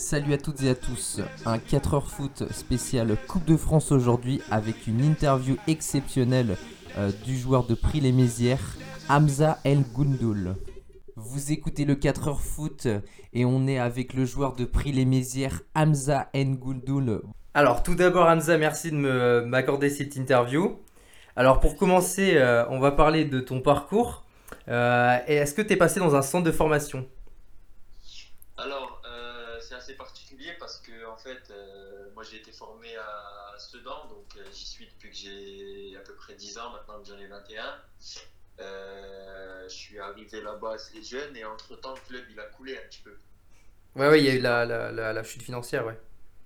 [0.00, 4.86] Salut à toutes et à tous, un 4h foot spécial Coupe de France aujourd'hui avec
[4.86, 6.56] une interview exceptionnelle
[6.96, 8.78] euh, du joueur de Prix les Mézières,
[9.10, 10.56] Hamza El Goundoul.
[11.16, 12.88] Vous écoutez le 4h foot
[13.34, 17.20] et on est avec le joueur de Prix les Mézières, Hamza El Goundoul.
[17.52, 20.78] Alors tout d'abord Hamza, merci de m'accorder cette interview.
[21.36, 24.24] Alors pour commencer, euh, on va parler de ton parcours.
[24.66, 27.06] Euh, Est-ce que tu es passé dans un centre de formation
[28.56, 29.94] Alors, euh, c'est assez
[30.54, 34.66] particulier parce que, en fait, euh, moi j'ai été formé à Sedan, donc euh, j'y
[34.66, 37.74] suis depuis que j'ai à peu près 10 ans, maintenant que j'en ai 21.
[38.60, 42.86] Euh, je suis arrivé là-bas assez jeune et entre-temps, le club il a coulé un
[42.88, 43.14] petit peu.
[43.96, 45.98] Ouais, ouais, il y a eu la, la- la- la chute financière, ouais.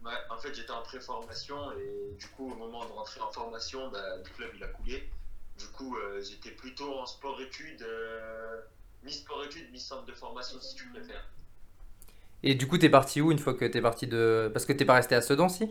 [0.04, 3.88] Ouais, en fait, j'étais en pré-formation et du coup, au moment de rentrer en formation,
[3.90, 5.08] bah, le club il a coulé.
[5.58, 7.86] Du coup, euh, j'étais plutôt en sport-études,
[9.02, 11.24] mi-sport-études, mi-centre de formation si tu préfères.
[12.46, 14.50] Et du coup, t'es parti où une fois que t'es parti de.
[14.52, 15.70] Parce que t'es pas resté à Sedan, si?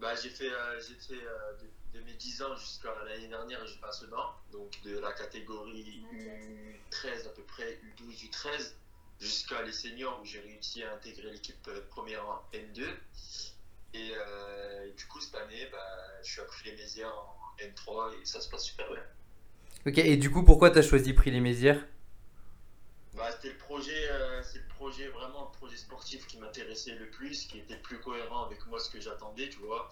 [0.00, 1.62] Bah, j'ai fait, euh, j'ai fait euh,
[1.94, 5.12] de, de mes 10 ans jusqu'à l'année dernière, j'ai fait à Sedan, donc de la
[5.12, 6.04] catégorie
[6.90, 8.72] U13 à peu près, U12, U13,
[9.20, 12.82] jusqu'à les seniors où j'ai réussi à intégrer l'équipe euh, première en N2.
[13.94, 15.78] Et, euh, et du coup, cette année, bah,
[16.24, 19.02] je suis appris les Mézières en N3 et ça se passe super bien.
[19.86, 21.86] Ok, et du coup, pourquoi t'as choisi Prix les Mézières?
[23.16, 27.08] Bah, c'était le projet, euh, c'est le projet vraiment le projet sportif qui m'intéressait le
[27.10, 29.88] plus, qui était le plus cohérent avec moi ce que j'attendais, tu vois.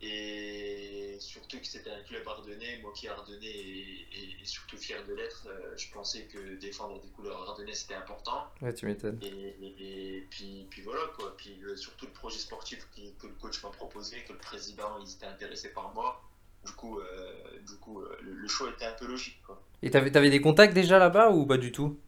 [0.00, 5.04] Et surtout que c'était un club ardennais, moi qui ardennais et, et- et surtout fier
[5.06, 8.46] de l'être, euh, je pensais que défendre des couleurs ardennais c'était important.
[8.62, 9.18] Ouais, tu m'étonnes.
[9.22, 11.36] Et, puis, puis voilà quoi.
[11.36, 14.98] Puis le- surtout le projet sportif qui- que le coach m'a proposé, que le président
[15.04, 16.22] il était intéressé par moi.
[16.64, 19.60] Du coup, euh, du coup euh, le, le choix était un peu logique quoi.
[19.82, 21.98] Et t'avais, t'avais des contacts déjà là-bas ou pas du tout?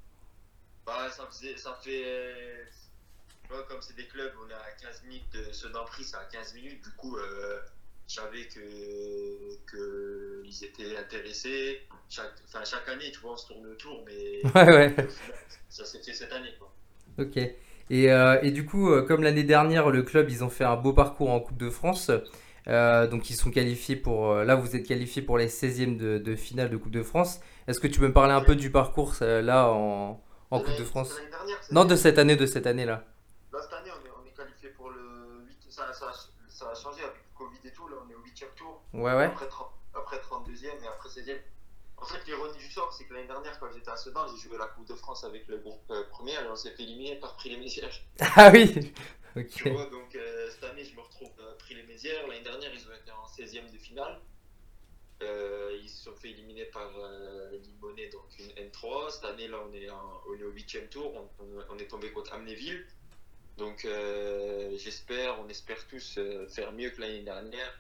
[0.91, 2.03] Bah, ça, faisait, ça fait.
[2.05, 2.65] euh,
[3.69, 6.55] comme c'est des clubs, on est à 15 minutes de Sedan Prix, c'est à 15
[6.55, 6.83] minutes.
[6.83, 7.59] Du coup, euh,
[8.09, 11.81] je savais que, que ils étaient intéressés.
[12.09, 14.97] Chaque, enfin, chaque année, tu vois, on se tourne autour, mais Ouais, ouais.
[15.69, 16.55] ça s'est fait cette année.
[16.59, 16.73] Quoi.
[17.19, 17.37] Ok.
[17.37, 20.77] Et, euh, et du coup, euh, comme l'année dernière, le club, ils ont fait un
[20.77, 22.11] beau parcours en Coupe de France.
[22.69, 24.35] euh, donc, ils sont qualifiés pour.
[24.35, 27.41] là, vous êtes qualifiés pour les 16e de, de finale de Coupe de France.
[27.69, 30.21] Est-ce que tu peux me parler un peu du parcours là en,
[30.51, 33.05] en Coupe de France l'année dernière, Non, de cette année, de cette année-là.
[33.53, 35.67] Là, cette année, on est, on est qualifié pour le 8.
[35.71, 36.13] Ça, ça,
[36.49, 37.89] ça a changé avec le Covid et tout.
[37.89, 38.83] Là, on est au 8 tour.
[38.93, 39.25] Ouais, ouais.
[39.25, 41.39] Après, 30 après 32e et après 16e.
[41.97, 44.57] En fait, l'ironie du sort, c'est que l'année dernière, quand j'étais à Sedan, j'ai joué
[44.57, 47.37] la Coupe de France avec le groupe euh, premier et on s'est fait éliminer par
[47.37, 47.91] Prix les Mézières.
[48.37, 48.93] Ah oui
[49.37, 49.47] Ok.
[49.49, 52.27] Tu vois, donc euh, cette année, je me retrouve à Prix les Mézières.
[52.27, 54.21] L'année dernière, ils ont été en 16e de finale.
[55.23, 59.11] Euh, ils se sont fait éliminer par euh, Limonnet, donc une N3.
[59.11, 61.29] Cette année, là, on est, en- on est au 8 tour.
[61.69, 62.87] On, est tombé contre Amnéville.
[63.59, 67.79] Donc, euh, j'espère, on espère tous euh, faire mieux que l'année dernière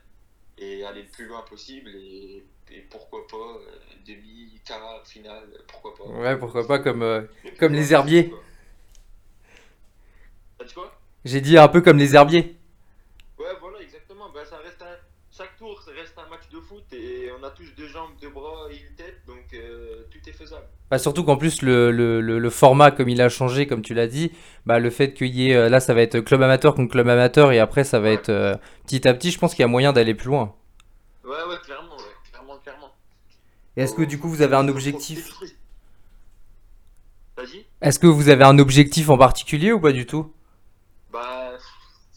[0.58, 1.90] et aller le plus loin possible.
[1.94, 3.58] Et, et pourquoi pas,
[4.06, 6.04] demi, quart, finale, pourquoi pas.
[6.04, 7.26] Ouais, pourquoi pas, comme,
[7.58, 8.34] comme les herbiers.
[10.58, 10.94] T'as dit quoi?
[11.24, 12.54] J'ai dit un peu comme les herbiers.
[13.38, 14.28] Ouais, voilà, exactement.
[14.30, 14.96] Ben, ça reste un...
[15.32, 16.19] Chaque tour, ça reste un
[16.60, 20.18] foot et on a tous deux jambes, deux bras et une tête, donc euh, tout
[20.28, 20.66] est faisable.
[20.90, 24.32] Bah, surtout qu'en plus, le, le, format, comme il a changé, comme tu l'as dit,
[24.66, 25.54] bah, le fait qu'il y ait.
[25.56, 28.14] euh, Là, ça va être club amateur contre club amateur, et après, ça va Ouais.
[28.14, 28.54] être euh,
[28.86, 30.54] petit à petit, je pense qu'il y a moyen d'aller plus loin.
[31.24, 32.90] Ouais, ouais, clairement, ouais, clairement, clairement.
[33.76, 35.30] Et est-ce que du coup, vous avez un objectif?
[37.36, 37.64] Vas-y.
[37.80, 40.32] Est-ce que vous avez un objectif en particulier ou pas du tout?
[41.12, 41.52] Bah,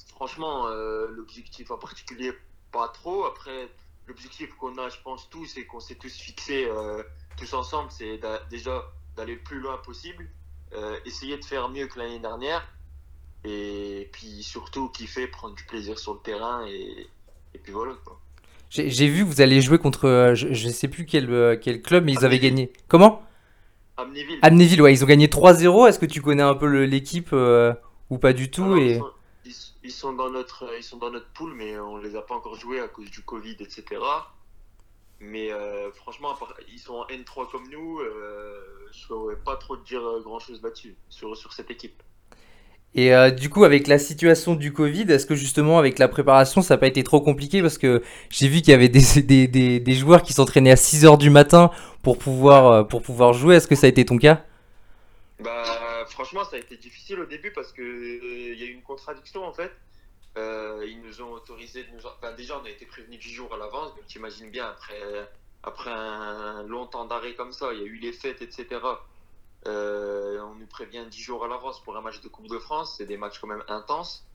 [0.09, 2.31] franchement, euh, l'objectif en particulier,
[2.71, 3.25] pas trop.
[3.25, 3.69] Après,
[4.07, 7.03] l'objectif qu'on a, je pense, tous, et qu'on s'est tous fixés euh,
[7.37, 8.19] tous ensemble, c'est
[8.49, 8.83] déjà
[9.15, 10.27] d'aller le plus loin possible,
[10.73, 12.67] euh, essayer de faire mieux que l'année dernière,
[13.43, 17.07] et puis surtout kiffer, prendre du plaisir sur le terrain, et,
[17.53, 17.93] et puis voilà.
[18.69, 20.05] J'ai vu que vous allez jouer contre.
[20.05, 22.73] euh, je, je sais plus quel, quel club, mais ils avaient gagné.
[22.87, 23.21] Comment?
[23.97, 24.39] Amnéville.
[24.41, 25.87] Amnéville, ouais, ils ont gagné 3-0.
[25.87, 27.31] Est-ce que tu connais un peu l'équipe
[28.09, 28.89] ou pas du tout Alors, et...
[28.93, 29.11] ils, sont,
[29.83, 32.55] ils- sont dans notre, ils sont dans notre pool, mais on les a pas encore
[32.55, 34.27] joués à cause du Covid, etc.
[35.19, 36.35] Mais euh, franchement,
[36.71, 37.99] ils sont en N3 comme nous.
[37.99, 38.59] Euh,
[38.91, 42.03] je ne saurais pas trop te dire grand chose là-dessus, sur, sur cette équipe.
[42.95, 46.61] Et euh, du coup, avec la situation du Covid, est-ce que justement, avec la préparation,
[46.61, 47.61] ça n'a pas été trop compliqué?
[47.61, 50.77] Parce que j'ai vu qu'il y avait des, des, des, des joueurs qui s'entraînaient à
[50.77, 51.71] 6h du matin
[52.03, 53.55] pour pouvoir, euh, pour pouvoir jouer.
[53.55, 54.43] Est-ce que ça a été ton cas?
[55.39, 55.82] Bah,
[56.23, 58.81] franchement, ça a été difficile au début parce que euh, il y a eu une
[58.81, 59.73] contradiction en fait.
[60.37, 62.05] Euh, ils nous ont autorisé de nous.
[62.05, 65.29] Enfin, déjà, on a été prévenus 10 jours à l'avance, donc t'imagines bien, après,
[65.63, 68.79] après un long temps d'arrêt comme ça, il y a eu les fêtes, etc.
[69.65, 72.95] on nous prévient 10 jours à l'avance pour un match de Coupe de France.
[72.97, 74.25] C'est des matchs quand même intenses.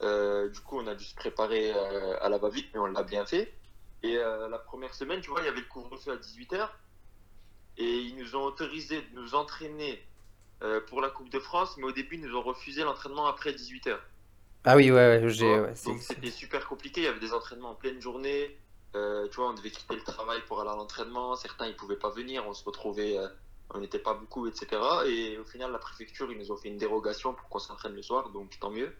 [0.00, 3.52] du coup, on a dû se préparer à la va-vite, mais on l'a bien fait.
[4.04, 6.68] Et la première semaine, tu vois, il y avait le couvre-feu à 18h.
[7.76, 10.00] Et ils nous ont autorisé de nous entraîner
[10.86, 13.98] pour la Coupe de France, mais au début, ils nous ont refusé l'entraînement après 18h.
[14.64, 15.56] Ah oui, ouais, ouais, j'ai.
[15.84, 17.02] donc c'était super compliqué.
[17.02, 18.56] Il y avait des entraînements en pleine journée.
[18.96, 21.34] Euh, tu vois, on devait quitter le travail pour aller à l'entraînement.
[21.34, 22.46] Certains, ils pouvaient pas venir.
[22.46, 23.28] On se retrouvait, euh,
[23.70, 24.80] on n'était pas beaucoup, etc.
[25.06, 28.02] Et au final, la préfecture, ils nous ont fait une dérogation pour qu'on s'entraîne le
[28.02, 28.94] soir, donc tant mieux.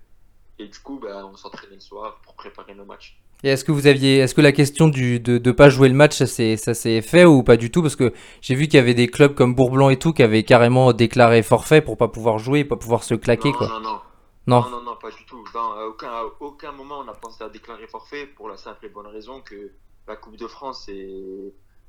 [0.59, 3.19] Et du coup, ben, on s'entraînait le soir pour préparer nos matchs.
[3.45, 5.95] Et est-ce que vous aviez, est-ce que la question du, de ne pas jouer le
[5.95, 7.83] match, ça s'est, ça s'est fait ou pas du tout?
[7.83, 10.45] Parce que j'ai vu qu'il y avait des clubs comme Bourblanc et tout qui avaient
[10.45, 13.69] carrément déclaré forfait pour pas pouvoir jouer, pas pouvoir se claquer, non, quoi.
[13.69, 14.01] Non, non,
[14.47, 14.71] non.
[14.71, 15.45] Non, non, pas du tout.
[15.55, 18.89] à, aucun, à aucun moment on a pensé à déclarer forfait pour la simple et
[18.89, 19.73] bonne raison que
[20.09, 20.89] la Coupe de France,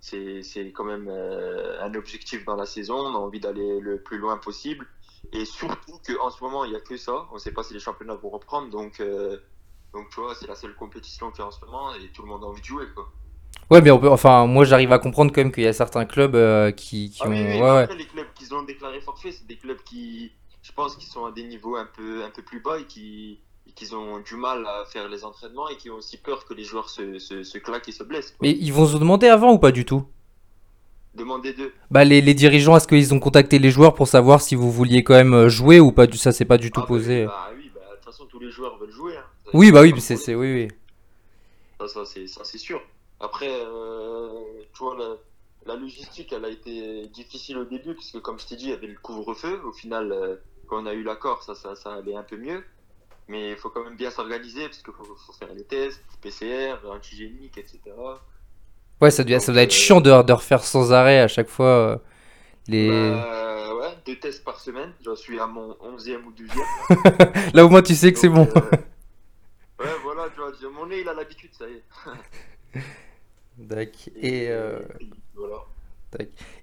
[0.01, 2.95] c'est, c'est, quand même euh, un objectif dans la saison.
[2.95, 4.85] On a envie d'aller le plus loin possible.
[5.31, 7.27] Et surtout qu'en ce moment, il n'y a que ça.
[7.31, 8.69] On ne sait pas si les championnats vont reprendre.
[8.69, 9.37] Donc, euh,
[9.95, 12.21] donc tu vois, c'est la seule compétition qu'il y a en ce moment et tout
[12.21, 12.85] le monde a envie de jouer.
[12.93, 13.09] Quoi.
[13.71, 16.05] Ouais, mais on peut, enfin, moi j'arrive à comprendre quand même qu'il y a certains
[16.05, 17.31] clubs euh, qui, qui ah ont.
[17.31, 21.05] Oui, ouais, les clubs qui ont déclaré forfait, c'est des clubs qui, je pense, qui
[21.05, 23.39] sont à des niveaux un peu, un peu plus bas et qui,
[23.73, 26.65] qu'ils ont du mal à faire les entraînements et qui ont aussi peur que les
[26.65, 28.35] joueurs se, se, claquent et se blessent.
[28.41, 30.05] Mais ils vont se demander avant ou pas du tout?
[31.15, 31.71] Demander d'eux.
[31.89, 35.05] Bah les, les dirigeants, est-ce qu'ils ont contacté les joueurs pour savoir si vous vouliez
[35.05, 37.25] quand même euh, jouer ou pas Ça c'est pas du tout ah, posé.
[37.25, 39.15] Bah, oui, bah, de toute façon tous les joueurs veulent jouer.
[39.15, 39.23] Hein.
[39.53, 40.67] Oui, bah oui, c'est c'est oui, oui.
[41.79, 42.81] Ça, ça c'est sûr.
[43.19, 44.29] Après, euh,
[44.73, 48.45] tu vois, la, la, logistique, elle a été difficile au début, parce que comme je
[48.45, 49.61] t'ai dit, il y avait le couvre-feu.
[49.65, 50.35] Au final, euh,
[50.67, 52.63] quand on a eu l'accord, ça, ça, ça allait un peu mieux.
[53.27, 57.57] Mais il faut quand même bien s'organiser parce qu'il faut, faire les tests, PCR, antigéniques,
[57.57, 57.79] etc.
[59.01, 61.49] Ouais, ça doit, ça doit être euh, chiant de, de, refaire sans arrêt à chaque
[61.49, 62.01] fois
[62.67, 62.89] les.
[62.89, 64.91] Bah, ouais, deux tests par semaine.
[65.03, 67.51] J'en suis à mon 11e ou 12e.
[67.55, 68.47] Là au moins tu sais que c'est bon.
[68.55, 68.61] Euh,
[70.73, 71.83] mon nez il a l'habitude, ça y est.
[73.57, 74.13] D'accord.
[74.15, 74.49] Et.
[75.35, 75.65] voilà.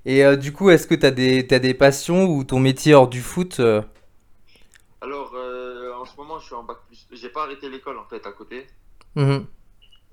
[0.04, 1.08] Et du coup, est-ce que tu as,
[1.54, 3.60] as, des passions ou ton métier hors du foot
[5.00, 5.34] Alors,
[6.00, 7.06] en ce moment, je suis en bac plus.
[7.12, 8.66] J'ai pas arrêté l'école en fait à côté.
[9.14, 9.46] Mhm.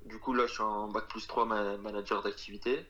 [0.05, 2.85] Du coup, là, je suis en bac plus 3 manager d'activité.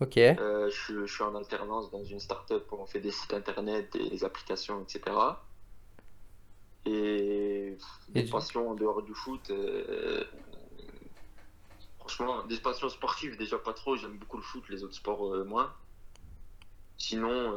[0.00, 0.16] Ok.
[0.16, 4.24] Euh, je, suis en alternance dans une start-up où on fait des sites internet, des
[4.24, 5.14] applications, etc.
[6.86, 7.76] Et
[8.08, 9.50] des passions en dehors du foot.
[9.50, 10.24] Euh,
[11.98, 13.96] franchement, des passions sportives, déjà pas trop.
[13.96, 15.72] J'aime beaucoup le foot, les autres sports euh, moins.
[16.96, 17.54] Sinon,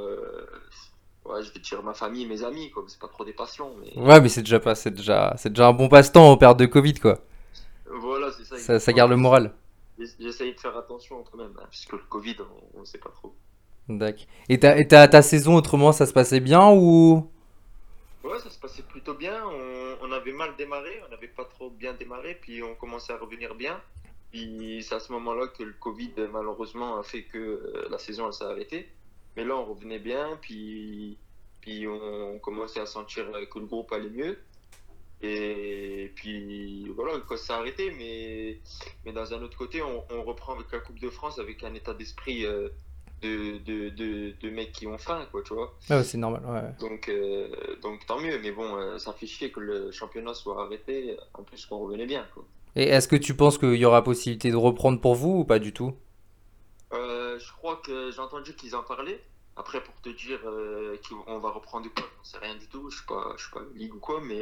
[1.25, 2.83] ouais, je vais dire ma famille, mes amis, quoi.
[2.87, 3.73] C'est pas trop des passions.
[3.81, 3.97] Mais...
[3.99, 6.65] Ouais, mais c'est déjà pas, c'est déjà, c'est déjà un bon passe-temps en période de
[6.65, 7.19] Covid, quoi.
[7.85, 8.57] Voilà, c'est ça.
[8.57, 9.53] Ça, ça garde le moral.
[10.19, 12.37] J'essaye de faire attention quand même, hein, puisque le Covid,
[12.75, 13.33] on, ne sait pas trop.
[13.87, 14.25] D'accord.
[14.49, 17.29] Et ta, et ta, ta saison, autrement, ça se passait bien ou?
[18.23, 19.43] Ouais, ça se passait bien.
[20.01, 23.55] On, avait mal démarré, on n'avait pas trop bien démarré, puis on commençait à revenir
[23.55, 23.81] bien.
[24.31, 28.31] Puis c'est à ce moment-là que le Covid, malheureusement, a fait que euh, la saison
[28.31, 28.89] s'est arrêtée.
[29.35, 31.17] Mais là, on revenait bien, puis,
[31.61, 34.37] puis on commençait à sentir que le groupe allait mieux.
[35.21, 38.59] Et puis voilà, ça s'est arrêté, mais,
[39.05, 41.93] mais dans un autre côté, on, reprend avec la Coupe de France avec un état
[41.93, 42.69] d'esprit euh,
[43.23, 45.73] de, de, de, de, mecs qui ont faim, quoi, tu vois.
[45.89, 46.87] Ah c'est normal, ouais.
[46.87, 47.47] Donc, euh,
[47.81, 51.43] donc tant mieux, mais bon, euh, ça fait chier que le championnat soit arrêté, en
[51.43, 52.43] plus qu'on revenait bien, quoi.
[52.75, 55.59] Et est-ce que tu penses qu'il y aura possibilité de reprendre pour vous ou pas
[55.59, 55.93] du tout?
[56.91, 59.19] Je crois que j'ai entendu qu'ils en parlaient.
[59.55, 60.39] Après, pour te dire
[61.09, 62.89] qu'on va reprendre quoi, on sait rien du tout.
[62.91, 64.41] Je ne suis pas, je suis pas ligue ou quoi, mais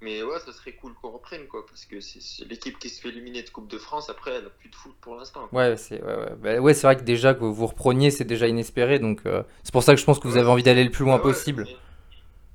[0.00, 3.08] mais ouais, ça serait cool qu'on reprenne, quoi, parce que c'est l'équipe qui se fait
[3.08, 5.48] éliminer de Coupe de France, après, elle a plus de foot pour l'instant.
[5.50, 6.34] Ouais, c'est ouais, ouais.
[6.36, 9.82] Bah, ouais, vrai que déjà que vous repreniez, c'est déjà inespéré, donc euh, c'est pour
[9.82, 11.66] ça que je pense que vous avez envie d'aller le plus loin bah possible.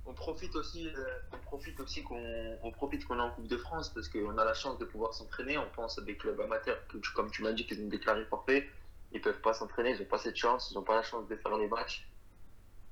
[0.05, 3.89] On profite aussi, euh, on profite aussi qu'on profite qu'on est en Coupe de France,
[3.89, 5.57] parce qu'on a la chance de pouvoir s'entraîner.
[5.57, 8.69] On pense à des clubs amateurs, que, comme tu m'as dit, qu'ils ont déclaré forfait,
[9.12, 11.35] ils peuvent pas s'entraîner, ils n'ont pas cette chance, ils n'ont pas la chance de
[11.35, 12.07] faire les matchs.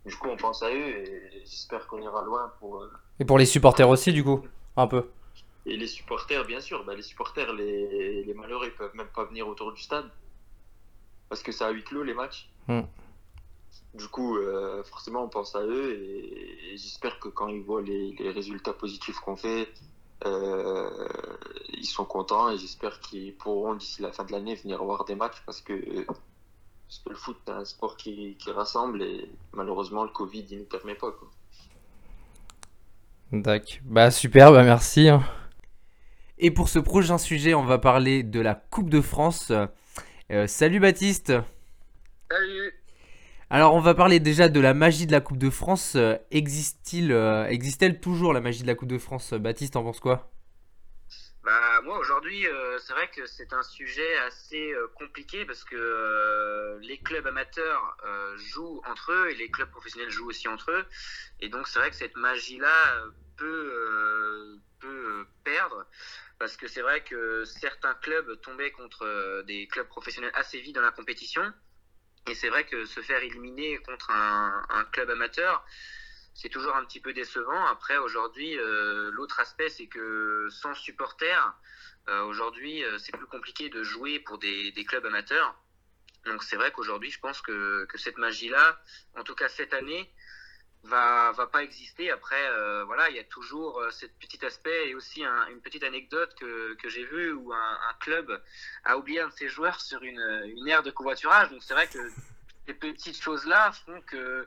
[0.05, 2.81] Du coup, on pense à eux et j'espère qu'on ira loin pour.
[2.81, 4.41] Euh, et pour les supporters aussi, du coup,
[4.77, 5.09] un peu.
[5.65, 6.83] Et les supporters, bien sûr.
[6.85, 10.09] Bah, les supporters, les, les malheureux, ils peuvent même pas venir autour du stade
[11.31, 12.49] parce que c'est à huis clos les matchs.
[12.67, 12.81] Hmm.
[13.93, 18.11] Du coup, euh, forcément, on pense à eux et, j'espère que quand ils voient les,
[18.19, 19.69] les résultats positifs qu'on fait,
[20.25, 21.07] euh,
[21.69, 25.15] ils sont contents et j'espère qu'ils pourront d'ici la fin de l'année venir voir des
[25.15, 26.05] matchs parce que
[26.91, 30.59] parce que le foot, c'est un sport qui, rassemble et malheureusement, le Covid, il ne
[30.63, 31.09] nous permet pas.
[31.13, 31.31] Quoi.
[33.31, 33.77] D'accord.
[33.85, 35.07] Bah super, bah merci.
[35.07, 35.23] Hein.
[36.37, 39.53] Et pour ce prochain sujet, on va parler de la Coupe de France.
[40.31, 41.31] Euh, salut Baptiste.
[42.29, 42.73] Salut.
[43.49, 45.93] Alors, on va parler déjà de la magie de la Coupe de France.
[45.95, 50.01] Euh, existe-t-il, euh, existe-t-elle toujours la magie de la Coupe de France Baptiste, en penses
[50.01, 50.29] quoi?
[51.43, 56.99] Bah, moi aujourd'hui, euh, c'est vrai que c'est un sujet assez compliqué parce que les
[56.99, 57.97] clubs amateurs
[58.35, 60.85] jouent entre eux et les clubs professionnels jouent aussi entre eux.
[61.39, 63.05] Et donc c'est vrai que cette magie-là
[63.37, 65.87] peut, peut perdre
[66.37, 70.81] parce que c'est vrai que certains clubs tombaient contre des clubs professionnels assez vite dans
[70.81, 71.53] la compétition.
[72.27, 75.65] Et c'est vrai que se faire éliminer contre un, club amateur,
[76.33, 77.65] c'est toujours un petit peu décevant.
[77.65, 81.53] Après, aujourd'hui, euh, l'autre aspect, c'est que sans supporters,
[82.09, 85.55] euh, aujourd'hui, euh, c'est plus compliqué de jouer pour des, clubs amateurs.
[86.25, 88.79] Donc c'est vrai qu'aujourd'hui, je pense que, que cette magie-là,
[89.17, 90.11] en tout cas cette année,
[90.83, 92.11] va va pas exister.
[92.11, 92.41] Après,
[92.85, 96.75] voilà, il y a toujours euh, ce petit aspect et aussi une petite anecdote que,
[96.75, 98.41] que j'ai vue où un, club
[98.83, 101.49] a oublié un de ses joueurs sur une, une aire de covoiturage.
[101.49, 101.99] Donc c'est vrai que
[102.67, 104.45] ces petites choses-là font que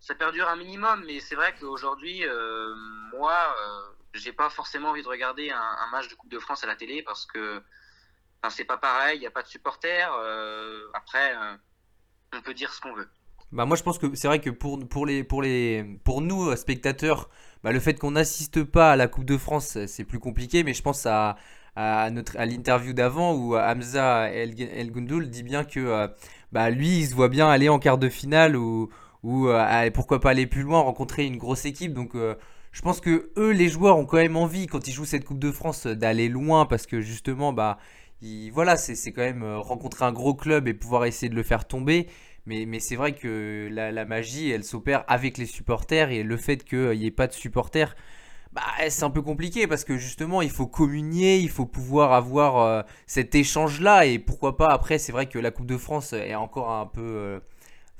[0.00, 1.04] ça perdure un minimum.
[1.06, 2.74] Mais c'est vrai qu'aujourd'hui, euh,
[3.12, 3.34] moi,
[4.14, 7.02] j'ai pas forcément envie de regarder un, match de Coupe de France à la télé
[7.02, 7.62] parce que
[8.42, 10.12] enfin, c'est pas pareil, il n'y a pas de supporters.
[10.94, 11.34] après,
[12.32, 13.08] on peut dire ce qu'on veut.
[13.52, 16.50] Bah moi je pense que c'est vrai que pour, pour, les, pour, les, pour nous
[16.50, 17.28] euh, spectateurs,
[17.64, 20.72] bah, le fait qu'on n'assiste pas à la Coupe de France c'est plus compliqué, mais
[20.72, 21.36] je pense à,
[21.74, 26.06] à, à l'interview d'avant où Hamza El, El dit bien que euh,
[26.52, 28.88] bah, lui il se voit bien aller en quart de finale ou,
[29.22, 31.94] ou euh, pourquoi pas aller plus loin, rencontrer une grosse équipe.
[31.94, 35.24] Donc je pense que eux les joueurs ont quand même envie quand ils jouent cette
[35.24, 37.78] Coupe de France d'aller loin parce que justement bah
[38.52, 42.06] voilà c'est quand même rencontrer un gros club et pouvoir essayer de le faire tomber.
[42.46, 46.98] Mais, c'est vrai que la, magie, elle s'opère avec les supporters et le fait qu'il
[46.98, 47.94] n'y ait pas de supporters,
[48.52, 52.58] bah, c'est un peu compliqué parce que justement, il faut communier, il faut pouvoir avoir
[52.58, 56.34] euh, cet échange-là et pourquoi pas après, c'est vrai que la Coupe de France est
[56.34, 57.00] encore un peu...
[57.02, 57.40] Euh,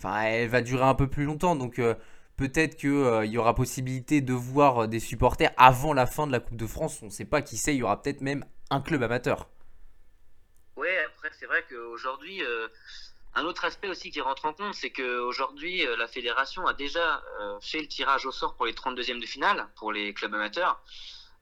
[0.03, 1.79] enfin, elle va durer un peu plus longtemps donc...
[1.79, 1.95] Euh,
[2.37, 6.57] peut-être qu'il y aura possibilité de voir des supporters avant la fin de la Coupe
[6.57, 7.01] de France.
[7.03, 7.75] On ne sait pas qui c'est.
[7.75, 9.47] Il y aura peut-être même un club amateur.
[10.75, 12.43] Ouais, après, c'est vrai qu'aujourd'hui,
[13.35, 17.23] un autre aspect aussi qui rentre en compte, c'est qu'aujourd'hui, euh, la fédération a déjà
[17.41, 20.83] euh, fait le tirage au sort pour les 32e de finale, pour les clubs amateurs,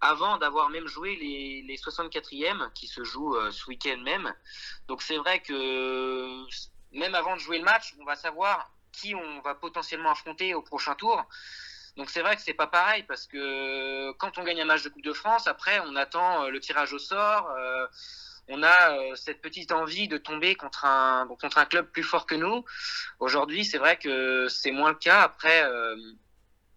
[0.00, 4.32] avant d'avoir même joué les, les 64e qui se jouent euh, ce week-end même.
[4.86, 6.44] Donc c'est vrai que
[6.92, 10.62] même avant de jouer le match, on va savoir qui on va potentiellement affronter au
[10.62, 11.24] prochain tour.
[11.96, 14.88] Donc c'est vrai que c'est pas pareil parce que quand on gagne un match de
[14.88, 17.48] Coupe de France, après on attend le tirage au sort
[18.48, 22.26] on a euh, cette petite envie de tomber contre un, contre un club plus fort
[22.26, 22.64] que nous.
[23.20, 25.20] Aujourd'hui, c'est vrai que c'est moins le cas.
[25.20, 25.96] Après, euh,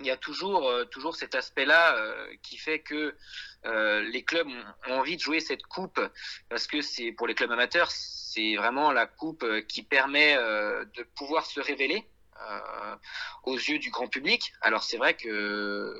[0.01, 1.95] il y a toujours, euh, toujours cet aspect-là
[2.43, 3.15] qui fait que
[3.63, 4.47] les clubs
[4.87, 5.99] ont, envie de jouer cette coupe
[6.49, 11.45] parce que c'est pour les clubs amateurs, c'est vraiment la coupe qui permet de pouvoir
[11.45, 12.07] se révéler
[13.43, 14.53] aux yeux du grand public.
[14.61, 15.95] Alors c'est vrai que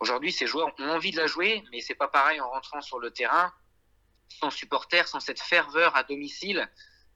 [0.00, 2.98] aujourd'hui, ces joueurs ont envie de la jouer, mais c'est pas pareil en rentrant sur
[2.98, 3.52] le terrain
[4.28, 6.68] sans supporters, sans cette ferveur à domicile.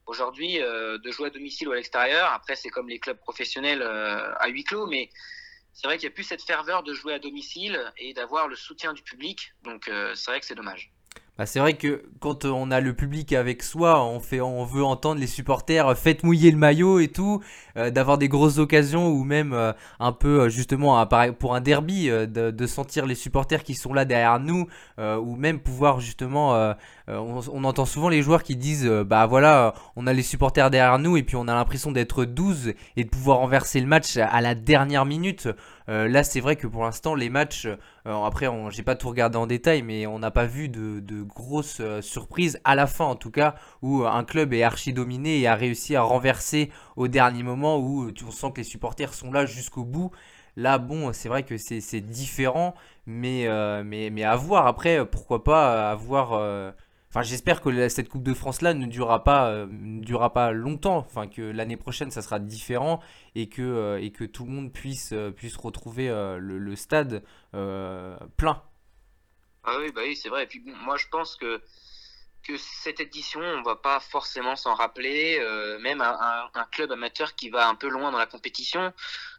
[0.06, 3.82] Aujourd'hui, euh, de jouer à domicile ou à l'extérieur, après c'est comme les clubs professionnels
[3.82, 5.10] euh, à huis clos, mais
[5.72, 8.56] c'est vrai qu'il n'y a plus cette ferveur de jouer à domicile et d'avoir le
[8.56, 9.54] soutien du public.
[9.62, 10.91] Donc euh, c'est vrai que c'est dommage.
[11.38, 14.84] Bah, c'est vrai que quand on a le public avec soi, on, fait, on veut
[14.84, 17.42] entendre les supporters euh, faites mouiller le maillot et tout,
[17.78, 21.06] euh, d'avoir des grosses occasions ou même euh, un peu justement
[21.38, 24.66] pour un derby, de, sentir les supporters qui sont là derrière nous
[24.98, 26.74] ou même pouvoir justement,
[27.08, 31.16] on, entend souvent les joueurs qui disent bah voilà, on a les supporters derrière nous
[31.16, 34.54] et puis on a l'impression d'être 12 et de pouvoir renverser le match à la
[34.54, 35.48] dernière minute.
[35.88, 39.38] Euh, là, c'est vrai que pour l'instant, les matchs, euh, après, j'ai pas tout regardé
[39.38, 43.16] en détail, mais on n'a pas vu de, grosses euh, surprises à la fin, en
[43.16, 47.42] tout cas, où un club est archi dominé et a réussi à renverser au dernier
[47.42, 50.10] moment, où on sent que les supporters sont là jusqu'au bout.
[50.56, 52.74] Là, bon, c'est vrai que c'est différent,
[53.06, 53.48] mais,
[53.84, 54.66] mais, mais à voir.
[54.66, 56.74] Après, pourquoi pas avoir
[57.14, 60.50] Enfin, j'espère que cette Coupe de France là ne durera pas, euh, ne durera pas
[60.52, 60.96] longtemps.
[60.96, 63.02] Enfin, que l'année prochaine ça sera différent
[63.34, 68.62] et que euh, et que tout le monde puisse euh, puisse retrouver le, stade plein.
[69.64, 70.44] Ah oui, bah oui, c'est vrai.
[70.44, 71.60] Et puis moi je pense que
[72.44, 75.38] que cette édition, on va pas forcément s'en rappeler.
[75.82, 78.90] même un, club amateur qui va un peu loin dans la compétition,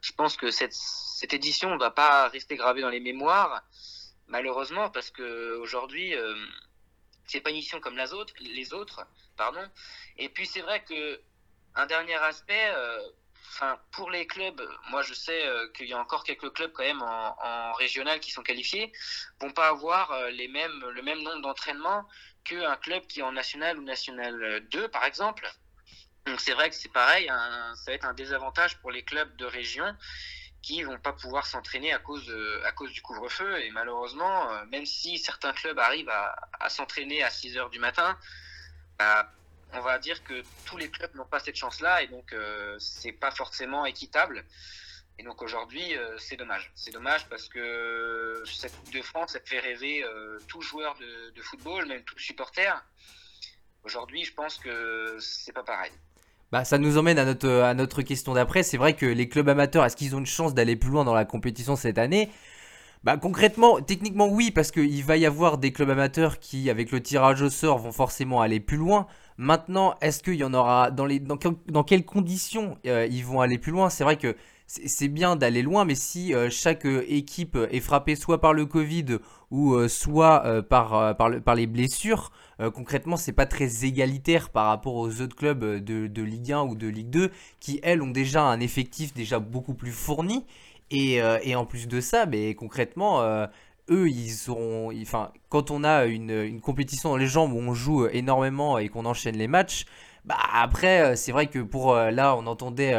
[0.01, 3.63] je pense que cette cette édition ne va pas rester gravée dans les mémoires,
[4.27, 6.13] malheureusement, parce que aujourd'hui
[7.27, 9.05] c'est pas une mission comme les autres, les autres,
[9.37, 9.65] pardon.
[10.17, 11.21] Et puis c'est vrai que
[11.75, 13.01] un dernier aspect, euh,
[13.49, 16.83] enfin pour les clubs, moi je sais euh, qu'il y a encore quelques clubs quand
[16.83, 18.91] même en, régional qui sont qualifiés,
[19.39, 22.07] vont pas avoir euh, les mêmes, le même nombre d'entraînements
[22.43, 25.49] qu'un club qui est en national ou national 2 par exemple.
[26.25, 29.45] Donc c'est vrai que c'est pareil, ça va être un désavantage pour les clubs de
[29.45, 29.85] région
[30.63, 32.34] qui vont pas pouvoir s'entraîner à cause
[32.65, 33.62] à cause du couvre-feu.
[33.62, 38.17] Et malheureusement euh, même si certains clubs arrivent à, s'entraîner à 6 heures du matin
[38.98, 39.29] bah,
[39.74, 42.77] on va dire que tous les clubs n'ont pas cette chance là et donc euh,
[42.79, 44.46] c'est pas forcément équitable.
[45.20, 46.72] Et donc aujourd'hui euh, c'est dommage.
[46.75, 50.03] C'est dommage parce que cette Coupe de France elle fait rêver
[50.48, 52.74] tout joueur de, de, football même tout supporter.
[53.84, 55.91] Aujourd'hui je pense que c'est pas pareil
[56.53, 57.25] bah, ça nous emmène à
[57.74, 58.62] notre, question d'après.
[58.62, 61.15] C'est vrai que les clubs amateurs, est-ce qu'ils ont une chance d'aller plus loin dans
[61.15, 62.29] la compétition cette année?
[63.03, 67.01] Bah concrètement, techniquement oui, parce qu'il va y avoir des clubs amateurs qui, avec le
[67.01, 69.07] tirage au sort, vont forcément aller plus loin.
[69.39, 73.41] Maintenant, est-ce qu'il y en aura dans les dans, dans quelles conditions euh, ils vont
[73.41, 73.89] aller plus loin?
[73.89, 74.36] C'est vrai que
[74.85, 78.65] c'est bien d'aller loin, mais si euh, chaque euh, équipe est frappée soit par le
[78.65, 79.17] Covid
[79.51, 82.31] ou euh, soit par, les blessures,
[82.73, 86.87] concrètement, c'est pas très égalitaire par rapport aux autres clubs de, Ligue 1 ou de
[86.87, 90.45] Ligue 2 qui, elles, ont déjà un effectif déjà beaucoup plus fourni.
[90.89, 91.21] Et,
[91.55, 93.21] en plus de ça, mais concrètement,
[93.91, 94.91] eux, ils ont.
[95.01, 98.89] Enfin, quand on a une, une, compétition dans les jambes où on joue énormément et
[98.89, 99.85] qu'on enchaîne les matchs,
[100.25, 102.93] bah après, c'est vrai que pour là, on entendait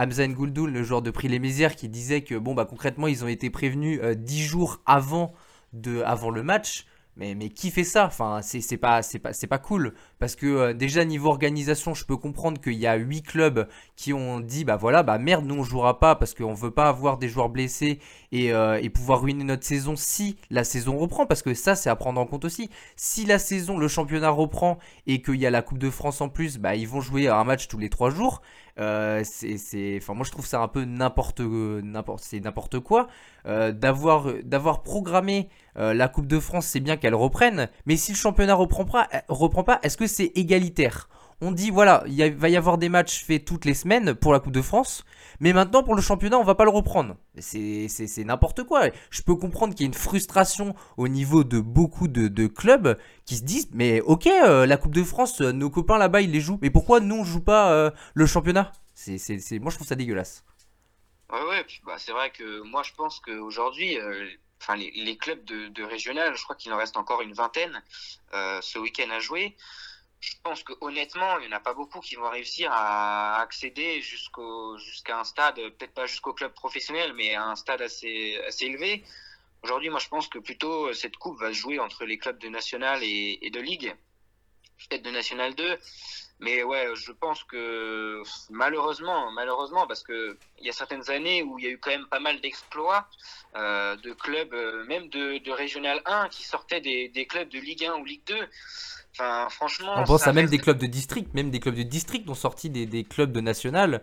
[0.00, 3.22] Hamza Gouldul, le joueur de Prix les Mézières, qui disait que bon bah concrètement ils
[3.22, 5.34] ont été prévenus euh, dix 10 jours avant,
[5.74, 6.86] de, avant le match.
[7.20, 8.06] Mais, qui fait ça?
[8.06, 9.92] Enfin, c'est pas, pas, pas cool.
[10.18, 14.14] Parce que euh, déjà, niveau organisation, je peux comprendre qu'il y a 8 clubs qui
[14.14, 17.18] ont dit bah voilà, bah merde, nous on jouera pas parce qu'on veut pas avoir
[17.18, 17.98] des joueurs blessés
[18.32, 21.26] et, euh, et, pouvoir ruiner notre saison si la saison reprend.
[21.26, 22.70] Parce que ça, c'est à prendre en compte aussi.
[22.96, 26.30] Si la saison, le championnat reprend et qu'il y a la Coupe de France en
[26.30, 28.40] plus, bah ils vont jouer un match tous les 3 jours.
[28.80, 33.08] Euh, c'est, enfin, moi je trouve ça un peu n'importe, n'importe, c'est n'importe quoi.
[33.46, 38.12] Euh, d'avoir, d'avoir programmé euh, la Coupe de France, c'est bien qu'elle reprenne, mais si
[38.12, 38.86] le championnat reprend
[39.28, 41.08] reprend pas, est-ce que c'est égalitaire?
[41.42, 44.40] On dit voilà, il va y avoir des matchs faits toutes les semaines pour la
[44.40, 45.04] Coupe de France,
[45.40, 47.16] mais maintenant pour le championnat, on va pas le reprendre.
[47.38, 47.88] C'est,
[48.24, 48.88] n'importe quoi.
[49.10, 52.98] Je peux comprendre qu'il y ait une frustration au niveau de beaucoup de, de clubs
[53.24, 56.58] qui se disent mais ok, la Coupe de France, nos copains là-bas ils les jouent,
[56.62, 58.72] mais pourquoi nous on joue pas le championnat?
[59.06, 59.16] Moi
[59.70, 60.44] je trouve ça dégueulasse.
[61.32, 64.28] Ouais, ouais, bah, c'est vrai que moi je pense qu'aujourd'hui, euh,
[64.60, 67.82] enfin, les, clubs de, régional, je crois qu'il en reste encore une vingtaine
[68.34, 69.56] euh, ce week-end à jouer.
[70.20, 74.02] Je pense que honnêtement, il n'y en a pas beaucoup qui vont réussir à accéder
[74.02, 79.02] jusqu'à un stade, peut-être pas jusqu'au club professionnel, mais à un stade assez, assez élevé.
[79.62, 82.48] Aujourd'hui, moi je pense que plutôt cette coupe va se jouer entre les clubs de
[82.48, 83.94] national et, et de ligue,
[84.88, 85.78] peut-être de national 2.
[86.40, 91.58] Mais ouais, je pense que malheureusement, malheureusement, parce que il y a certaines années où
[91.58, 93.06] il y a eu quand même pas mal d'exploits
[93.56, 97.58] euh, de clubs, euh, même de, de, Régional 1, qui sortaient des, des, clubs de
[97.58, 98.34] Ligue 1 ou Ligue 2.
[99.12, 99.94] Enfin, franchement.
[99.98, 102.70] On pense à même des clubs de district, même des clubs de district ont sorti
[102.70, 104.02] des, des clubs de national.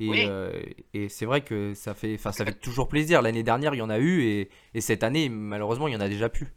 [0.00, 0.52] Et, euh,
[0.92, 3.22] et c'est vrai que ça fait, enfin, ça fait toujours plaisir.
[3.22, 6.00] L'année dernière, il y en a eu, et, et cette année, malheureusement, il y en
[6.00, 6.52] a déjà plus.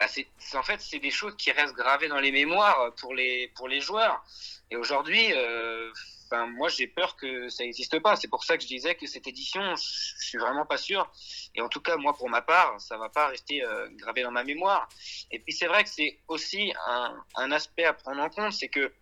[0.00, 3.48] Bah, c'est, en fait, c'est des choses qui restent gravées dans les mémoires pour les,
[3.54, 4.24] pour les joueurs.
[4.70, 5.92] Et aujourd'hui, euh,
[6.26, 8.16] enfin, moi, j'ai peur que ça n'existe pas.
[8.16, 11.12] C'est pour ça que je disais que cette édition, je suis vraiment pas sûr.
[11.54, 14.30] Et en tout cas, moi, pour ma part, ça va pas rester euh, gravé dans
[14.30, 14.88] ma mémoire.
[15.30, 18.68] Et puis, c'est vrai que c'est aussi un, un, aspect à prendre en compte, c'est
[18.68, 18.94] que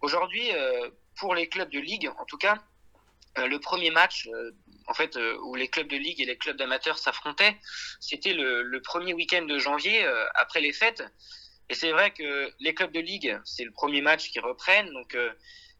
[0.00, 2.58] aujourd'hui, euh, pour les clubs de ligue, en tout cas,
[3.38, 4.50] euh, le premier match euh,
[4.86, 7.56] en fait, euh, où les clubs de ligue et les clubs d'amateurs s'affrontaient,
[8.00, 11.04] c'était le, premier week-end de janvier après les fêtes.
[11.68, 15.16] Et c'est vrai que les clubs de ligue, c'est le premier match qui reprennent, donc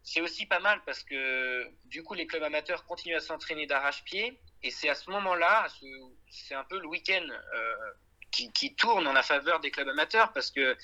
[0.04, 4.38] c'est aussi pas mal parce que du coup les clubs amateurs continuent à s'entraîner d'arrache-pied.
[4.62, 5.66] Et c'est à ce moment-là,
[6.30, 7.74] c'est un peu le week-end euh,
[8.30, 10.76] qui, qui, tourne en la faveur des clubs amateurs parce que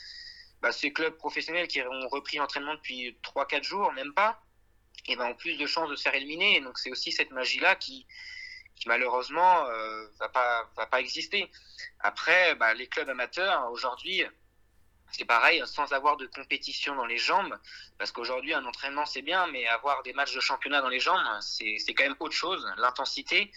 [0.60, 4.42] bah, ces clubs professionnels qui ont repris l'entraînement depuis 3-4 jours, même pas,
[5.08, 6.60] et ben, ont plus de chances de se faire éliminer.
[6.60, 8.06] Donc c'est aussi cette magie-là qui,
[8.76, 11.50] qui malheureusement euh, va pas va pas exister.
[12.00, 14.24] Après, bah, les clubs amateurs aujourd'hui,
[15.10, 17.58] c'est pareil, sans avoir de compétition dans les jambes,
[17.98, 21.22] parce qu'aujourd'hui un entraînement c'est bien, mais avoir des matchs de championnat dans les jambes,
[21.40, 22.66] c'est c'est quand même autre chose.
[22.76, 23.50] L'intensité,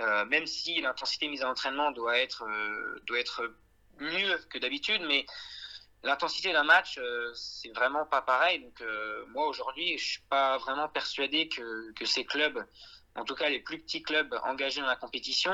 [0.00, 3.52] euh, même si l'intensité mise à l'entraînement doit être euh, doit être
[3.98, 5.26] mieux que d'habitude, mais
[6.02, 8.60] l'intensité d'un match, euh, c'est vraiment pas pareil.
[8.60, 12.64] Donc euh, moi aujourd'hui, je suis pas vraiment persuadé que, ces clubs,
[13.14, 15.52] en tout cas les plus petits clubs engagés dans la compétition,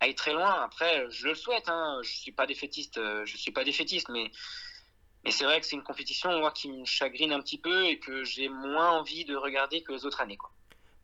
[0.00, 0.62] aillent très loin.
[0.62, 1.68] Après, je le souhaite.
[1.68, 2.00] Hein.
[2.02, 2.98] Je suis pas défaitiste.
[2.98, 4.30] Euh, je suis pas défaitiste, mais
[5.30, 8.48] c'est vrai que c'est une compétition qui me chagrine un petit peu et que j'ai
[8.48, 10.38] moins envie de regarder que les autres années.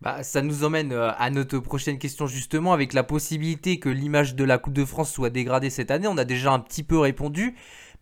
[0.02, 4.44] Bah, ça nous emmène à notre prochaine question justement avec la possibilité que l'image de
[4.44, 6.06] la Coupe de France soit dégradée cette année.
[6.06, 7.56] On a déjà un petit peu répondu.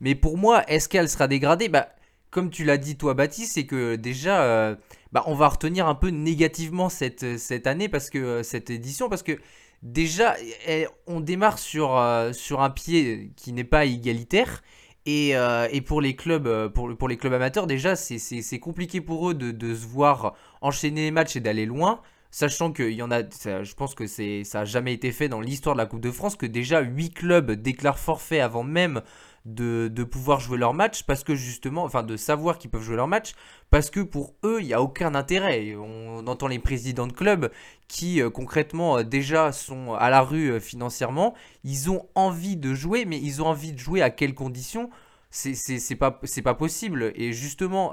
[0.04, 1.70] Mais pour moi, est-ce qu'elle sera dégradée?
[1.70, 1.88] Bah,
[2.30, 4.76] comme tu l'as dit toi Baptiste, c'est que déjà, euh,
[5.12, 9.08] bah, on va retenir un peu négativement cette, cette année, parce que euh, cette édition,
[9.08, 9.38] parce que
[9.82, 10.36] déjà,
[10.68, 14.62] eh, on démarre sur, euh, un pied qui n'est pas égalitaire.
[15.06, 15.34] Et,
[15.70, 19.50] et, pour les clubs, pour, pour les clubs amateurs, déjà, c'est compliqué pour eux de,
[19.50, 22.00] de, se voir enchaîner les matchs et d'aller loin.
[22.36, 24.24] Sachant qu'il y en a, je pense que ça
[24.58, 27.52] n'a jamais été fait dans l'histoire de la Coupe de France, que déjà 8 clubs
[27.52, 29.02] déclarent forfait avant même
[29.44, 33.06] de, pouvoir jouer leur match parce que justement, enfin de savoir qu'ils peuvent jouer leur
[33.06, 33.34] match
[33.70, 35.76] parce que pour eux, il n'y a aucun intérêt.
[35.76, 37.52] On entend les présidents de clubs
[37.86, 41.34] qui euh, concrètement euh, déjà sont à la rue euh, financièrement.
[41.62, 44.90] Ils ont envie de jouer, mais ils ont envie de jouer à quelles conditions?
[45.30, 46.10] C'est pas,
[46.42, 47.12] pas possible.
[47.14, 47.92] Et justement,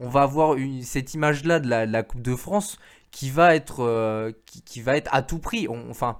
[0.00, 2.78] on va avoir cette image-là de la, Coupe de France
[3.10, 4.32] qui va être,
[4.64, 5.66] qui, va être à tout prix.
[5.90, 6.18] enfin,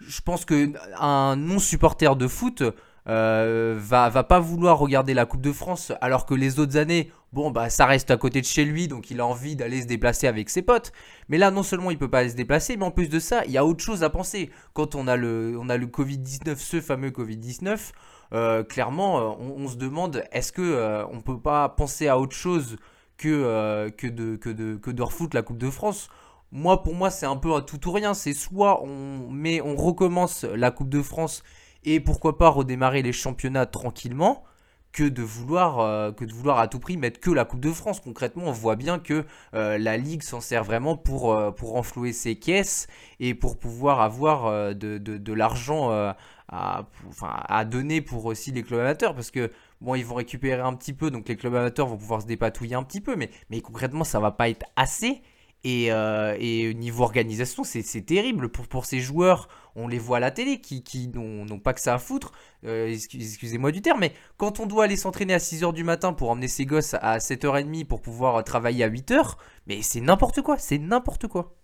[0.00, 2.62] je pense que un non supporter de foot
[3.08, 7.12] euh, va, va pas vouloir regarder la Coupe de France alors que les autres années,
[7.32, 9.86] bon bah ça reste à côté de chez lui donc il a envie d'aller se
[9.86, 10.92] déplacer avec ses potes.
[11.28, 13.44] Mais là non seulement il peut pas aller se déplacer mais en plus de ça
[13.44, 14.50] il y a autre chose à penser.
[14.74, 17.92] Quand on a le, on a le Covid-19, ce fameux Covid-19,
[18.32, 22.76] euh, clairement euh, on, se demande est-ce que on peut pas penser à autre chose
[23.18, 26.08] que, que, de, que, de, que de refoutre la Coupe de France?
[26.56, 28.14] Moi, pour moi, c'est un peu un tout ou rien.
[28.14, 31.42] C'est soit on met, on recommence la Coupe de France
[31.84, 34.42] et pourquoi pas redémarrer les championnats tranquillement
[34.90, 37.70] que de vouloir euh, que de vouloir à tout prix mettre que la Coupe de
[37.70, 38.00] France.
[38.00, 42.14] Concrètement, on voit bien que euh, la Ligue s'en sert vraiment pour, euh, pour renflouer
[42.14, 42.86] ses caisses
[43.20, 46.86] et pour pouvoir avoir de, de, l'argent à,
[47.20, 50.94] à donner pour aussi les clubs amateurs parce que bon ils vont récupérer un petit
[50.94, 54.04] peu donc les clubs amateurs vont pouvoir se dépatouiller un petit peu mais, mais concrètement
[54.04, 55.22] ça va pas être assez
[55.64, 59.48] et, euh, niveau organisation, c'est terrible pour, pour ces joueurs.
[59.74, 62.32] On les voit à la télé qui, qui n'ont pas que ça à foutre.
[62.64, 66.30] Euh, excusez-moi du terme, mais quand on doit aller s'entraîner à 6h du matin pour
[66.30, 70.78] emmener ses gosses à 7h30 pour pouvoir travailler à 8h, mais c'est n'importe quoi, c'est
[70.78, 71.56] n'importe quoi.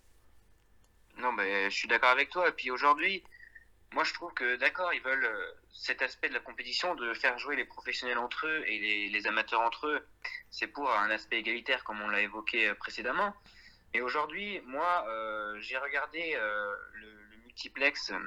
[1.19, 2.49] Non, mais je suis d'accord avec toi.
[2.49, 3.23] Et puis aujourd'hui,
[3.95, 7.39] moi je trouve que d'accord, ils veulent euh, cet aspect de la compétition, de faire
[7.39, 10.07] jouer les professionnels entre eux et les amateurs entre eux.
[10.51, 13.33] C'est pour un aspect égalitaire, comme on l'a évoqué précédemment.
[13.95, 17.09] Et aujourd'hui, moi, euh, j'ai regardé euh, le,
[17.45, 18.19] multiplex euh,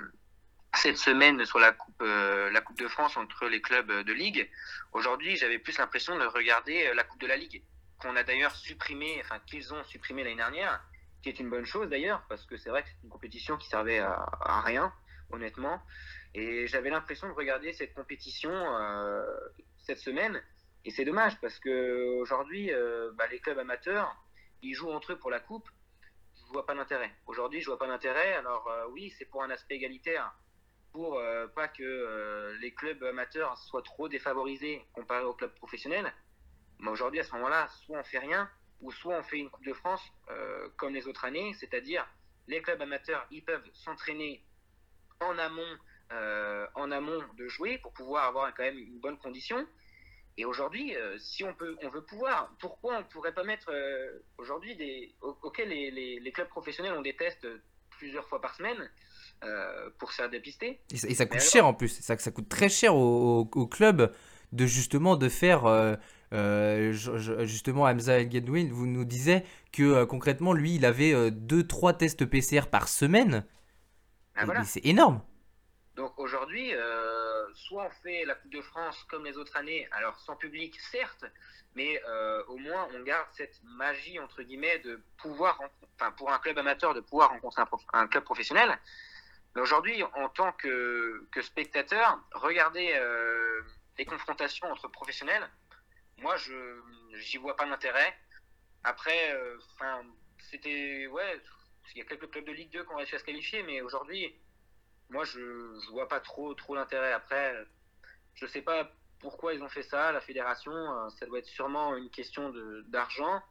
[0.76, 4.50] cette semaine sur la coupe, la coupe de France entre les clubs de ligue.
[4.92, 7.64] Aujourd'hui, j'avais plus l'impression de regarder la Coupe de la Ligue,
[7.98, 10.84] qu'on a d'ailleurs supprimé, enfin qu'ils ont supprimé l'année dernière,
[11.24, 13.70] qui est une bonne chose d'ailleurs, parce que c'est vrai que c'est une compétition qui
[13.70, 14.94] servait à, rien,
[15.32, 15.82] honnêtement.
[16.34, 18.54] Et j'avais l'impression de regarder cette compétition
[19.78, 20.42] cette semaine.
[20.84, 22.70] Et c'est dommage parce que aujourd'hui,
[23.14, 24.14] bah, les clubs amateurs,
[24.66, 25.70] ils jouent entre eux pour la coupe,
[26.36, 27.12] je vois pas d'intérêt.
[27.28, 28.34] Aujourd'hui, je vois pas d'intérêt.
[28.34, 30.34] Alors euh, oui, c'est pour un aspect égalitaire,
[30.92, 36.12] pour euh, pas que euh, les clubs amateurs soient trop défavorisés comparé aux clubs professionnels.
[36.80, 38.50] Mais aujourd'hui, à ce moment-là, soit on fait rien,
[38.82, 40.02] ou soit on fait une Coupe de France
[40.76, 42.06] comme les autres années, c'est-à-dire
[42.48, 44.44] les clubs amateurs, ils peuvent s'entraîner
[45.22, 45.78] en amont,
[46.76, 49.66] en amont de jouer pour pouvoir avoir quand même une bonne condition.
[50.38, 54.20] Et aujourd'hui, euh, si on peut, on veut pouvoir, pourquoi on pourrait pas mettre euh,
[54.38, 57.48] aujourd'hui des, auxquels les, les, les, clubs professionnels ont des tests
[57.92, 58.90] plusieurs fois par semaine
[59.46, 60.82] euh, pour se faire dépister.
[60.92, 61.88] Et ça, coûte cher en plus.
[62.02, 64.14] Ça, ça coûte très cher aux au, clubs
[64.52, 65.98] de justement de faire.
[66.92, 72.68] justement, Hamza El Gedwin vous nous disait que concrètement, lui, il avait 2-3 tests PCR
[72.70, 73.46] par semaine.
[74.36, 75.22] Ah, c'est énorme.
[75.96, 76.74] Donc aujourd'hui,
[77.56, 81.26] soit on fait la Coupe de France comme les autres années, alors sans public, certes,
[81.76, 85.60] mais euh, au moins on garde cette magie, entre guillemets, de pouvoir,
[85.96, 87.64] enfin pour un club amateur, de pouvoir rencontrer
[87.94, 88.78] un, club professionnel.
[89.56, 93.62] Mais aujourd'hui, en tant que, spectateur, regarder euh,
[93.98, 95.50] les confrontations entre professionnels,
[96.18, 96.82] moi, je
[97.16, 98.14] j'y vois pas d'intérêt.
[98.84, 99.58] Après, euh,
[100.40, 101.42] c'était, ouais,
[101.94, 103.82] il y a quelques clubs de Ligue 2 qui ont réussi à se qualifier, mais
[103.82, 104.36] aujourd'hui,
[105.10, 107.14] moi, je, je vois pas trop, trop l'intérêt.
[107.14, 107.54] Après,
[108.36, 110.72] je sais pas pourquoi ils ont fait ça, la fédération.
[110.72, 112.54] Euh, ça doit être sûrement une question
[112.88, 113.42] d'argent.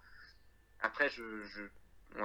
[0.80, 1.62] Après, je, je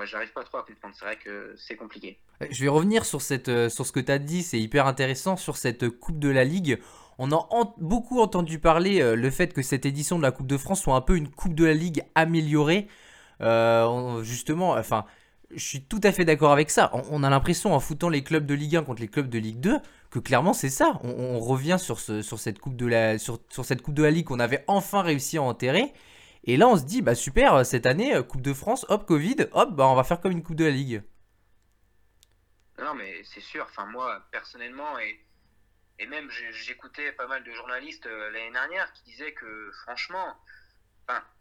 [0.05, 0.93] j'arrive pas trop à comprendre.
[0.97, 2.19] C'est vrai que c'est compliqué.
[2.41, 4.85] Euh, je vais revenir sur, cette, euh, sur ce que tu as dit, c'est hyper
[4.85, 6.79] intéressant, sur cette Coupe de la Ligue.
[7.17, 10.81] On a beaucoup entendu parler le fait que cette édition de la Coupe de France
[10.81, 12.87] soit un peu une Coupe de la Ligue améliorée.
[14.21, 15.05] justement, enfin,
[15.51, 16.91] je suis tout à fait d'accord avec ça.
[16.93, 19.59] On, a l'impression en foutant les clubs de Ligue 1 contre les clubs de Ligue
[19.59, 19.79] 2
[20.12, 20.99] que clairement c'est ça.
[21.03, 24.25] On, revient sur, ce, sur, cette coupe de la, sur, cette Coupe de la Ligue
[24.25, 25.93] qu'on avait enfin réussi à enterrer.
[26.43, 29.47] Et là on se dit, bah super, cette année, euh, Coupe de France, hop, Covid,
[29.51, 31.03] hop, bah on va faire comme une Coupe de la Ligue.
[32.79, 35.19] Non mais c'est sûr, enfin moi personnellement, et,
[35.99, 40.38] et même j'écoutais pas mal de journalistes euh, l'année dernière qui disaient que franchement,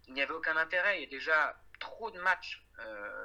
[0.08, 0.98] il n'y avait aucun intérêt.
[0.98, 2.64] Il y a déjà trop de matchs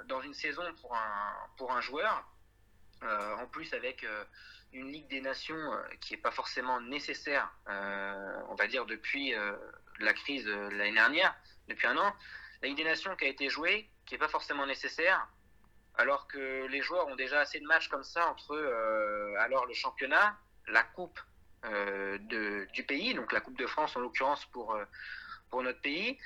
[0.07, 2.23] dans une saison pour un, pour un joueur.
[3.03, 4.23] Euh, en plus, avec euh,
[4.71, 9.35] une Ligue des Nations euh, qui n'est pas forcément nécessaire, euh, on va dire, depuis
[9.35, 9.55] euh,
[9.99, 11.35] la crise euh, l'année dernière,
[11.67, 12.13] depuis un an.
[12.61, 15.27] La Ligue des Nations qui a été jouée, qui n'est pas forcément nécessaire,
[15.95, 19.73] alors que les joueurs ont déjà assez de matchs comme ça entre euh, alors le
[19.73, 20.37] championnat,
[20.67, 21.19] la Coupe
[21.65, 24.85] euh, de, du pays, donc la Coupe de France en l'occurrence pour, euh,
[25.49, 26.17] pour notre pays,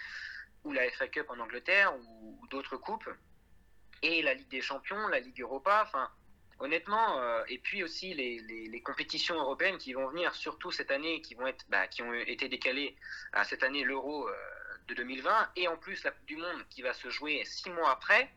[0.64, 3.10] ou la FA Cup en Angleterre, ou, d'autres coupes,
[4.02, 6.10] et la Ligue des Champions, la Ligue Europa, enfin
[6.60, 11.22] honnêtement, euh, et puis aussi les, les, compétitions européennes qui vont venir, surtout cette année,
[11.22, 12.96] qui vont être, bah, qui ont été décalées
[13.34, 14.34] à cette année l'Euro euh,
[14.88, 17.92] de 2020, et en plus la Coupe du Monde qui va se jouer six mois
[17.92, 18.32] après.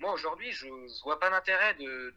[0.00, 2.14] Moi aujourd'hui, je, je vois pas l'intérêt de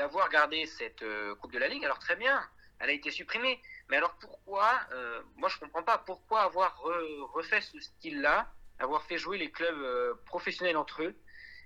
[0.00, 1.84] d'avoir gardé cette euh, Coupe de la Ligue.
[1.84, 2.42] Alors très bien,
[2.78, 7.32] elle a été supprimée, mais alors pourquoi euh, Moi je comprends pas pourquoi avoir re,
[7.34, 11.14] refait ce style-là, avoir fait jouer les clubs euh, professionnels entre eux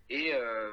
[0.09, 0.73] et euh,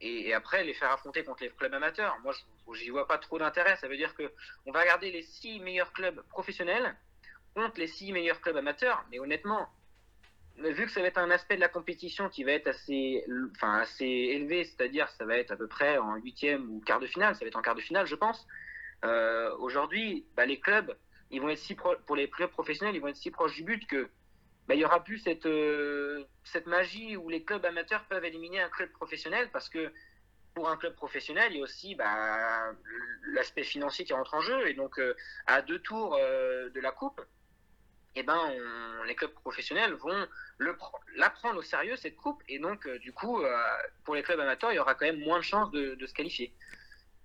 [0.00, 2.16] et, et, après les faire affronter contre les clubs amateurs?
[2.22, 2.32] Moi,
[2.74, 3.74] j'y vois pas trop d'intérêt.
[3.76, 4.32] Ça veut dire que
[4.64, 6.94] on va regarder les six meilleurs clubs professionnels
[7.54, 9.04] contre les six meilleurs clubs amateurs.
[9.10, 9.68] Mais honnêtement,
[10.56, 13.24] vu que ça va être un aspect de la compétition qui va être assez,
[13.56, 17.06] enfin assez élevé, c'est-à-dire ça va être à peu près en huitième ou quart de
[17.06, 18.46] finale, ça va être en quart de finale, je pense.
[19.04, 20.96] Euh, Aujourd'hui, bah, les clubs,
[21.30, 23.86] ils vont être si pour les clubs professionnels, ils vont être si proches du but
[23.86, 24.08] que
[24.66, 28.60] bah, il y aura plus cette, euh, cette magie où les clubs amateurs peuvent éliminer
[28.60, 29.92] un club professionnel parce que
[30.54, 32.72] pour un club professionnel, il y a aussi bah,
[33.32, 34.68] l'aspect financier qui rentre en jeu.
[34.68, 35.14] Et donc, euh,
[35.46, 37.20] à deux tours de la Coupe,
[38.16, 38.52] eh ben,
[39.06, 40.76] les clubs professionnels vont le,
[41.14, 42.42] la prendre au sérieux, cette Coupe.
[42.48, 43.40] Et donc, du coup,
[44.02, 46.52] pour les clubs amateurs, il y aura quand même moins de chances de se qualifier.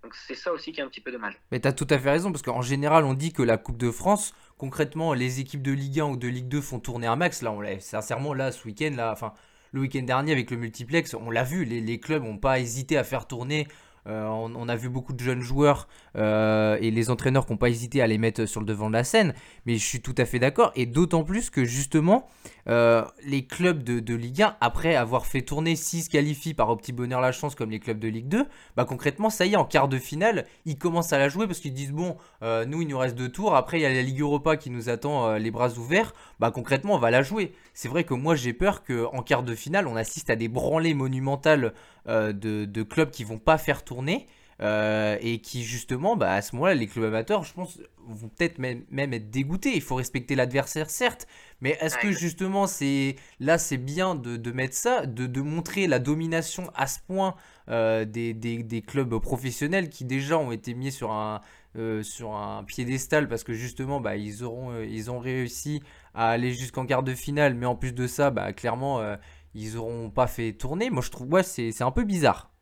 [0.04, 1.34] Donc, c'est ça aussi qui est un petit peu dommage.
[1.50, 3.78] Mais tu as tout à fait raison, parce qu'en général, on dit que la Coupe
[3.78, 7.16] de France, concrètement, les équipes de Ligue 1 ou de Ligue 2 font tourner un
[7.16, 7.40] max.
[7.40, 9.32] Là, on l'a, sincèrement, là, ce week-end, là, enfin,
[9.72, 12.98] le week-end dernier avec le multiplex, on l'a vu, les, les clubs n'ont pas hésité
[12.98, 13.66] à faire tourner.
[14.06, 17.70] Euh, on, a vu beaucoup de jeunes joueurs euh, et les entraîneurs qui n'ont pas
[17.70, 19.34] hésité à les mettre sur le devant de la scène.
[19.66, 20.72] Mais je suis tout à fait d'accord.
[20.76, 22.28] Et d'autant plus que justement,
[22.68, 27.20] euh, les clubs de, Ligue 1, après avoir fait tourner 6 qualifient par au bonheur
[27.20, 29.88] la chance comme les clubs de Ligue 2, bah concrètement, ça y est, en quart
[29.88, 33.16] de finale, ils commencent à la jouer parce qu'ils disent bon, nous il nous reste
[33.16, 33.54] deux tours.
[33.54, 36.12] Après, il y a la Ligue Europa qui nous attend les bras ouverts.
[36.40, 37.52] Bah concrètement, on va la jouer.
[37.74, 40.94] C'est vrai que moi j'ai peur qu'en quart de finale, on assiste à des branlées
[40.94, 41.74] monumentales
[42.08, 44.26] euh, de, de, clubs qui vont pas faire tourner.
[44.62, 48.58] Euh, et qui justement, bah, à ce moment-là, les clubs amateurs, je pense, vont peut-être
[48.58, 49.72] même, même, être dégoûtés.
[49.74, 51.26] Il faut respecter l'adversaire, certes,
[51.60, 55.88] mais est-ce que justement, c'est là, c'est bien de, de, mettre ça, de, de, montrer
[55.88, 57.34] la domination à ce point
[57.68, 61.40] euh, des, des, des, clubs professionnels qui déjà ont été mis sur un,
[61.76, 65.82] euh, sur un piédestal parce que justement, bah, ils, auront, ils ont réussi
[66.14, 69.16] à aller jusqu'en quart de finale, mais en plus de ça, bah, clairement,
[69.54, 70.90] ils auront pas fait tourner.
[70.90, 72.54] Moi, je trouve, ouais, c'est un peu bizarre.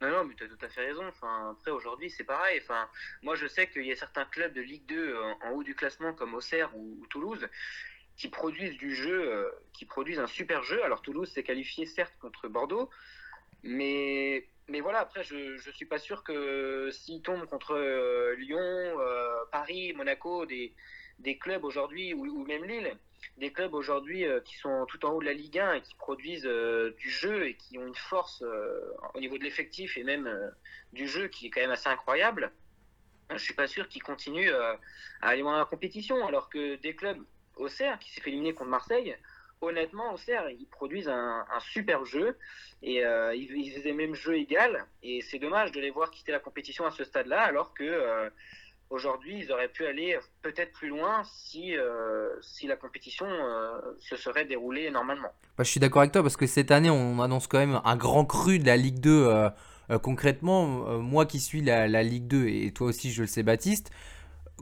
[0.00, 1.06] Non, non, mais tu as tout à fait raison.
[1.08, 2.58] Enfin, après, aujourd'hui, c'est pareil.
[2.62, 2.88] Enfin,
[3.22, 6.14] moi, je sais qu'il y a certains clubs de Ligue 2 en, haut du classement,
[6.14, 7.46] comme Auxerre ou, ou, Toulouse,
[8.16, 10.82] qui produisent du jeu, euh, qui produisent un super jeu.
[10.84, 12.88] Alors, Toulouse s'est qualifié, certes, contre Bordeaux,
[13.62, 18.60] mais, mais voilà, après, je ne suis pas sûr que s'ils tombent contre euh, Lyon,
[18.60, 20.72] euh, Paris, Monaco, des,
[21.40, 22.96] clubs aujourd'hui, ou, même Lille,
[23.36, 25.96] des clubs aujourd'hui euh, qui sont tout en haut de la Ligue 1 et qui
[25.96, 26.48] produisent
[26.98, 28.44] du jeu et qui ont une force
[29.14, 30.30] au niveau de l'effectif et même
[30.92, 32.52] du jeu qui est quand même assez incroyable,
[33.30, 34.78] je suis pas sûr qu'ils continuent à
[35.20, 36.24] aller dans la compétition.
[36.26, 37.18] Alors que des clubs,
[37.56, 39.16] Auxerre, qui s'est fait éliminer contre Marseille,
[39.60, 42.36] honnêtement, Auxerre, ils produisent un, super jeu
[42.82, 44.86] et euh, ils, faisaient même jeu égal.
[45.02, 48.30] Et c'est dommage de les voir quitter la compétition à ce stade-là, alors que euh,
[48.88, 53.26] aujourd'hui, ils auraient pu aller peut-être plus loin si, euh, si la compétition
[53.98, 55.32] se serait déroulée normalement.
[55.56, 57.96] Bah, je suis d'accord avec toi parce que cette année, on annonce quand même un
[57.96, 59.10] grand cru de la Ligue 2.
[59.10, 59.50] Euh,
[59.90, 60.64] euh, concrètement,
[60.98, 63.90] moi qui suis la, la, Ligue 2 et toi aussi, je le sais, Baptiste,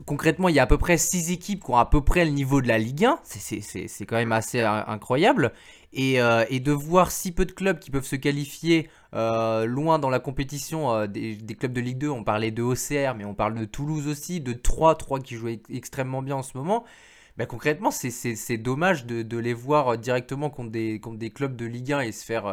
[0.05, 2.31] concrètement, il y a à peu près 6 équipes qui ont à peu près le
[2.31, 3.19] niveau de la Ligue 1.
[3.23, 5.53] C'est quand même assez incroyable.
[5.91, 9.97] Et, euh, et, de voir si peu de clubs qui peuvent se qualifier euh, loin
[9.97, 12.09] dans la compétition euh, des, clubs de Ligue 2.
[12.09, 15.57] On parlait de OCR, mais on parle de Toulouse aussi, de 3, 3 qui jouent
[15.73, 16.85] extrêmement bien en ce moment.
[17.37, 22.11] Ben, concrètement, c'est dommage de, les voir directement contre des, clubs de Ligue 1 et
[22.11, 22.43] se faire,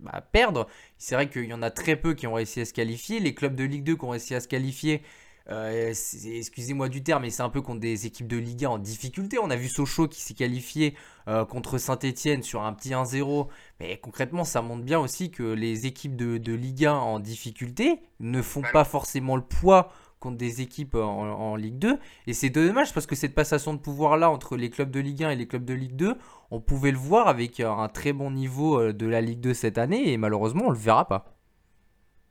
[0.00, 0.66] bah, perdre.
[0.96, 3.20] C'est vrai qu'il y en a très peu qui ont réussi à se qualifier.
[3.20, 5.02] Les clubs de Ligue 2 qui ont réussi à se qualifier,
[5.50, 5.92] euh,
[6.24, 9.38] excusez-moi du terme, mais c'est un peu contre des équipes de Ligue 1 en difficulté.
[9.38, 10.94] On a vu Sochaux qui s'est qualifié
[11.26, 13.48] euh, contre Saint-Etienne sur un petit 1-0.
[13.80, 18.00] Mais concrètement, ça montre bien aussi que les équipes de, de Ligue 1 en difficulté
[18.20, 21.98] ne font pas forcément le poids contre des équipes en, en Ligue 2.
[22.26, 25.30] Et c'est dommage parce que cette passation de pouvoir-là entre les clubs de Ligue 1
[25.30, 26.14] et les clubs de Ligue 2,
[26.50, 29.78] on pouvait le voir avec un très bon niveau euh, de la Ligue 2 cette
[29.78, 31.38] année et malheureusement on le verra pas.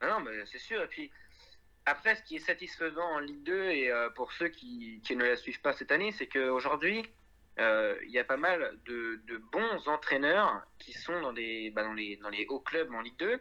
[0.02, 0.82] Ah non, mais c'est sûr.
[0.82, 1.10] Et puis,
[1.88, 5.38] après, ce qui est satisfaisant en Ligue 2 et euh, pour ceux qui, ne la
[5.38, 7.06] suivent pas cette année, c'est qu'aujourd'hui,
[7.60, 9.22] euh, il y a pas mal de,
[9.54, 11.22] bons entraîneurs qui sont
[11.74, 13.40] bah, dans, les, hauts clubs en Ligue 2.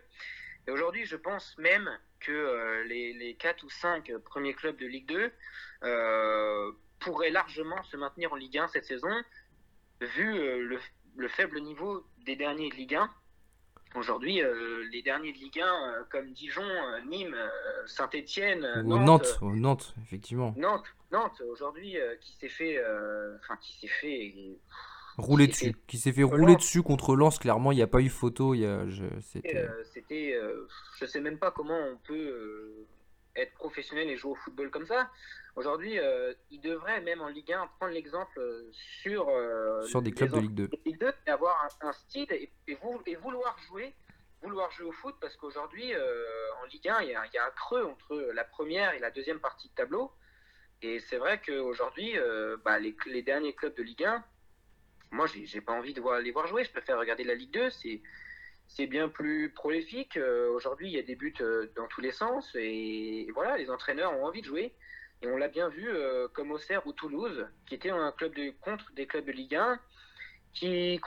[0.68, 4.87] Et aujourd'hui, je pense même que euh, les, les 4 ou 5 premiers clubs de
[4.87, 5.32] Ligue 2
[5.82, 9.12] euh, pourraient largement se maintenir en Ligue 1 cette saison,
[10.00, 10.68] vu
[11.16, 13.11] le faible niveau des derniers de Ligue 1.
[13.96, 17.37] Aujourd'hui, euh, les derniers de Ligue 1, euh, comme Dijon, euh, Nîmes,
[17.87, 20.54] Saint-Etienne, Ou Nantes, Nantes, ou Nantes, effectivement.
[20.59, 22.78] Nantes, Nantes aujourd'hui, qui s'est fait,
[23.38, 24.35] enfin qui s'est fait,
[25.16, 26.32] Rouler dessus, qui s'est fait Lens.
[26.32, 28.52] rouler dessus contre Lens, clairement, il n'y a pas eu photo.
[28.52, 29.66] il Y a, je, c'était...
[29.94, 30.38] c'était,
[31.00, 32.87] je sais même pas comment on peut
[33.35, 35.11] être professionnel et jouer au football comme ça.
[35.57, 40.12] Aujourd'hui, euh, il devrait même en Ligue 1 prendre l'exemple euh, sur euh, sur des
[40.12, 40.69] clubs de Ligue 2.
[40.69, 43.95] de Ligue 2 et avoir un, un style et, et vou- et vouloir jouer,
[44.42, 46.25] vouloir jouer au foot parce qu'aujourd'hui euh,
[46.62, 48.99] en Ligue 1 il y, a, il y a un creux entre la première et
[48.99, 50.12] la deuxième partie de tableau.
[50.83, 52.14] Et c'est vrai qu'aujourd'hui
[52.62, 54.23] bah, les, les derniers clubs de Ligue 1
[55.12, 56.64] moi j'ai j'ai pas envie de voir, les voir jouer.
[56.64, 58.03] Je préfère regarder la Ligue 2 c'est
[58.69, 60.19] c'est bien plus prolifique.
[60.19, 62.55] Euh, aujourd'hui il y a des buts euh, dans tous les sens.
[62.57, 64.75] Et, et voilà les entraîneurs ont envie de jouer
[65.22, 68.52] et on l'a bien vu euh, comme Auxerre ou Toulouse qui étaient un club de
[68.61, 69.79] contre des clubs de Ligue 1
[70.52, 71.00] qui,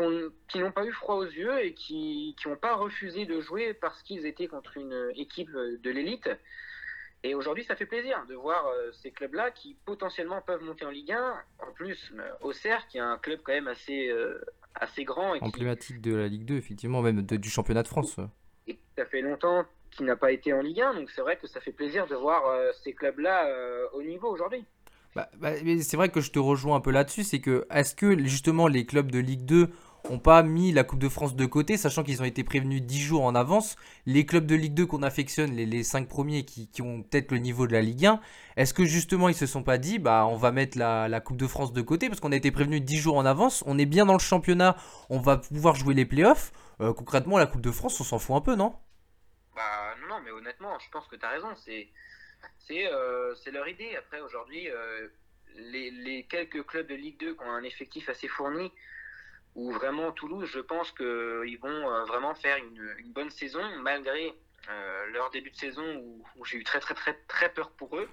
[0.47, 4.01] qui n'ont pas eu froid aux yeux et qui n'ont pas refusé de jouer parce
[4.03, 6.29] qu'ils étaient contre une équipe de l'élite.
[7.23, 10.89] Et aujourd'hui, ça fait plaisir de voir euh, ces clubs-là qui potentiellement peuvent monter en
[10.89, 11.33] Ligue 1.
[11.67, 14.39] En plus, euh, Auxerre, qui est un club quand même assez, euh,
[14.75, 17.89] assez grand et qui, Emblématique de la Ligue 2, effectivement, même de- du championnat de
[17.89, 18.17] France.
[18.67, 19.65] et ça fait longtemps
[20.03, 20.95] n'a pas été en Ligue 1.
[20.95, 24.29] Donc c'est vrai que ça fait plaisir de voir euh, ces clubs-là euh, au niveau
[24.29, 24.65] aujourd'hui.
[25.15, 28.17] Bah, bah, c'est vrai que je te rejoins un peu là-dessus, c'est que est-ce que
[28.25, 29.69] justement les clubs de Ligue 2
[30.09, 32.99] ont pas mis la Coupe de France de côté, sachant qu'ils ont été prévenus 10
[32.99, 33.75] jours en avance?
[34.05, 37.39] Les clubs de Ligue 2 qu'on affectionne, les, les 5 premiers qui, ont peut-être le
[37.39, 38.19] niveau de la Ligue 1,
[38.55, 41.37] est-ce que justement ils se sont pas dit, bah on va mettre la, la Coupe
[41.37, 43.87] de France de côté, parce qu'on a été prévenus 10 jours en avance, on est
[43.87, 44.77] bien dans le championnat,
[45.09, 48.35] on va pouvoir jouer les playoffs, Euh, concrètement la Coupe de France on s'en fout
[48.37, 48.73] un peu, non?
[49.59, 51.53] Bah non, mais honnêtement, je pense que tu as raison.
[51.57, 51.89] C'est
[52.59, 53.93] c'est euh, leur idée.
[53.97, 55.09] Après, aujourd'hui, euh,
[55.55, 58.71] les, quelques clubs de Ligue 2 qui ont un effectif assez fourni,
[59.55, 64.33] ou vraiment Toulouse, je pense qu'ils vont euh, vraiment faire une, bonne saison, malgré
[64.69, 65.97] euh, leur début de saison
[66.37, 68.07] où, j'ai eu très, très, très, très peur pour eux.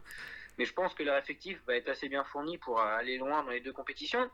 [0.58, 3.50] Mais je pense que leur effectif va être assez bien fourni pour aller loin dans
[3.50, 4.28] les deux compétitions.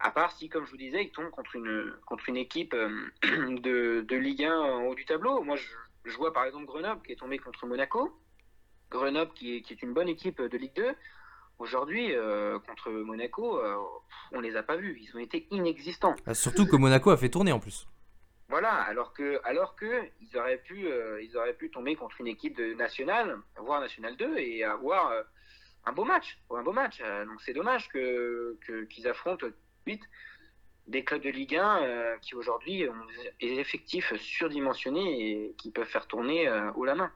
[0.00, 2.74] À part si, comme je vous disais, ils tombent contre une, contre une équipe
[3.22, 5.42] de, de Ligue 1 en haut du tableau.
[5.42, 5.68] Moi, je,
[6.08, 8.18] je vois par exemple Grenoble qui est tombé contre Monaco.
[8.90, 10.94] Grenoble qui est, qui est une bonne équipe de Ligue 2.
[11.58, 13.76] Aujourd'hui, euh, contre Monaco, euh,
[14.32, 14.98] on les a pas vus.
[15.00, 16.14] Ils ont été inexistants.
[16.24, 17.86] Ah, Surtout que Monaco a fait tourner en plus.
[18.48, 22.28] Voilà, alors que, alors que ils auraient pu, euh, ils auraient pu tomber contre une
[22.28, 25.22] équipe de nationale, voire nationale 2, et avoir euh,
[25.84, 27.02] un beau match, un beau match.
[27.26, 28.56] Donc c'est dommage que
[28.88, 29.46] qu'ils affrontent
[29.84, 30.02] vite
[30.88, 32.94] des clubs de Ligue 1 euh, qui aujourd'hui ont
[33.40, 37.12] des effectifs surdimensionnés et qui peuvent faire tourner euh, haut la main.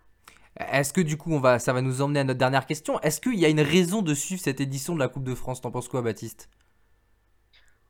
[0.59, 3.01] Est-ce que du coup, on va, ça va nous emmener à notre dernière question.
[3.01, 5.63] Est-ce qu'il y a une raison de suivre cette édition de la Coupe de France?
[5.63, 6.51] T'en penses quoi, Baptiste?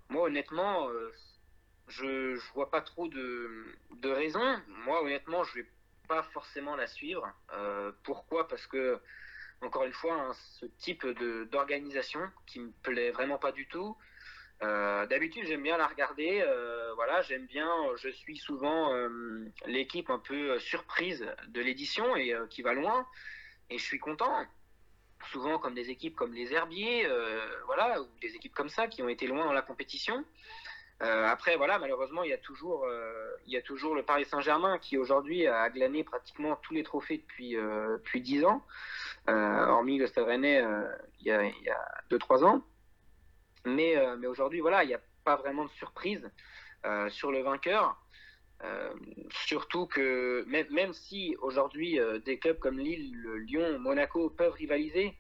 [0.09, 1.13] Moi, honnêtement, euh,
[1.89, 3.67] je, je vois pas trop de,
[3.97, 4.61] de raisons.
[4.87, 5.67] Moi, honnêtement, je vais
[6.07, 7.29] pas forcément la suivre.
[7.55, 8.47] Euh, pourquoi?
[8.47, 9.01] Parce que,
[9.61, 11.05] encore une fois, hein, ce type
[11.51, 13.97] d'organisation qui me plaît vraiment pas du tout.
[14.63, 16.43] Euh, D'habitude, j'aime bien la regarder.
[16.47, 17.69] euh, voilà, j'aime bien.
[17.97, 23.07] Je suis souvent euh, l'équipe un peu surprise de l'édition et euh, qui va loin.
[23.71, 24.47] Et je suis content
[25.31, 29.03] souvent comme des équipes comme les Herbiers, euh, voilà, ou des équipes comme ça qui
[29.03, 30.25] ont été loin dans la compétition.
[31.03, 34.25] Euh, après, voilà, malheureusement, il y a toujours, euh, il y a toujours le Paris
[34.25, 38.65] Saint-Germain qui aujourd'hui a glané pratiquement tous les trophées depuis euh, depuis dix ans,
[39.29, 40.85] euh, hormis le Stade Rennais euh,
[41.21, 42.63] il y a il y a deux trois ans.
[43.65, 46.31] Mais euh, mais aujourd'hui, voilà, il n'y a pas vraiment de surprise
[46.85, 47.97] euh, sur le vainqueur.
[48.65, 48.95] Euh,
[49.47, 55.17] surtout que même, même si aujourd'hui des clubs comme Lille, le Lyon, Monaco peuvent rivaliser,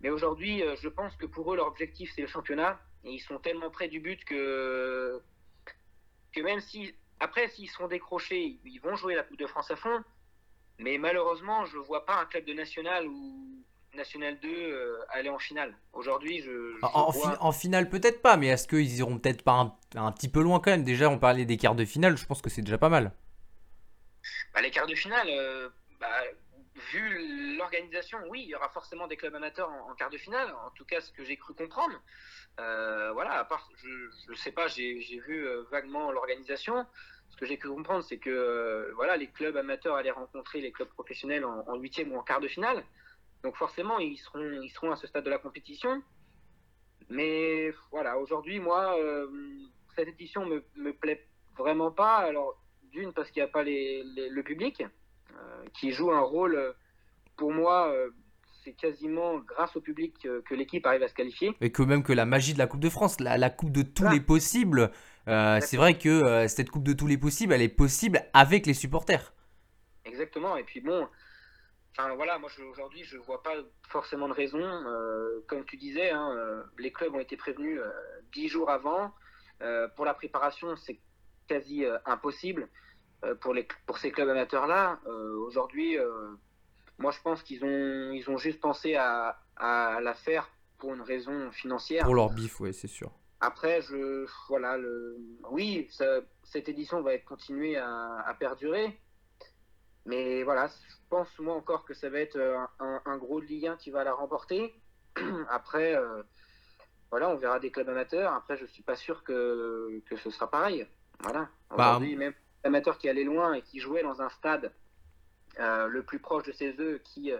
[0.00, 3.38] mais aujourd'hui je pense que pour eux leur objectif c'est le championnat et ils sont
[3.38, 5.22] tellement près du but que
[6.32, 9.76] que même si après s'ils seront décrochés ils vont jouer la Coupe de France à
[9.76, 10.02] fond,
[10.80, 13.47] mais malheureusement je vois pas un club de national ou
[13.98, 15.74] national 2 euh, aller en finale.
[15.92, 19.42] Aujourd'hui je, je en, en vois- en finale, peut-être pas, mais est-ce qu'ils iront peut-être
[19.42, 20.84] pas un, un petit peu loin quand même?
[20.84, 23.12] Déjà, on parlait des quarts de finale, je pense que c'est déjà pas mal.
[24.54, 25.68] Bah, les quarts de finale, euh,
[26.00, 26.08] bah,
[26.92, 30.70] vu l'organisation, oui, il y aura forcément des clubs amateurs en, quart de finale, en
[30.70, 32.00] tout cas ce que j'ai cru comprendre.
[32.60, 36.86] Euh, voilà, à part, je ne sais pas, j'ai vu euh, vaguement l'organisation.
[37.30, 40.72] Ce que j'ai cru comprendre, c'est que euh, voilà, les clubs amateurs allaient rencontrer les
[40.72, 42.82] clubs professionnels en huitième ou en quart de finale.
[43.42, 46.02] Donc forcément, ils seront, ils seront à ce stade de la compétition.
[47.08, 48.96] Mais voilà, aujourd'hui, moi,
[49.96, 51.26] cette édition me, me plaît
[51.56, 52.16] vraiment pas.
[52.16, 52.60] Alors,
[52.92, 54.82] d'une, parce qu'il n'y a pas les, le public.
[55.38, 56.72] Euh, qui joue un rôle, euh,
[57.36, 58.10] pour moi, euh,
[58.64, 61.52] c'est quasiment grâce au public que, l'équipe arrive à se qualifier.
[61.60, 64.08] Et que même que la magie de la Coupe de France, la, Coupe de tous
[64.08, 64.90] les possibles,
[65.26, 69.32] c'est vrai que cette Coupe de tous les possibles, elle est possible avec les supporters.
[70.04, 70.56] Exactement.
[70.56, 71.06] Et puis bon,
[71.96, 73.54] enfin voilà, moi aujourd'hui, je vois pas
[73.88, 74.62] forcément de raison.
[75.46, 77.80] comme tu disais, hein, les clubs ont été prévenus
[78.32, 79.12] dix jours avant.
[79.96, 80.98] pour la préparation, c'est
[81.46, 82.68] quasi impossible.
[83.24, 86.28] Euh, pour, les, pour ces clubs amateurs-là, euh, aujourd'hui, euh,
[86.98, 91.00] moi je pense qu'ils ont, ils ont juste pensé à, à, la faire pour une
[91.00, 92.04] raison financière.
[92.04, 93.10] Pour leur bif, oui, c'est sûr.
[93.40, 95.16] Après, je, voilà, le,
[95.50, 95.88] oui,
[96.44, 99.00] cette édition va être continuée à, à, perdurer.
[100.08, 102.38] Mais voilà, je pense moi encore que ça va être
[102.80, 104.74] un, un gros Ligue 1 qui va la remporter.
[105.50, 105.96] Après,
[107.10, 108.32] voilà, on verra des clubs amateurs.
[108.32, 110.86] Après, je suis pas sûr que, que ce sera pareil.
[111.20, 111.48] Voilà.
[111.70, 112.34] Bah, aujourd'hui, même
[112.64, 114.72] amateur qui allait loin et qui jouait dans un stade
[115.58, 117.38] euh, le plus proche de ses œufs qui, euh,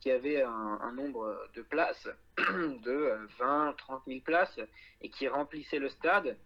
[0.00, 4.60] qui avait un, nombre de places de 20, 30 000 places
[5.00, 6.36] et qui remplissait le stade.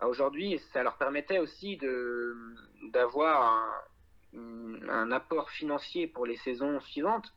[0.00, 1.78] Bah, aujourd'hui, ça leur permettait aussi
[2.92, 3.84] d'avoir
[4.36, 7.32] un, un, apport financier pour les saisons suivantes.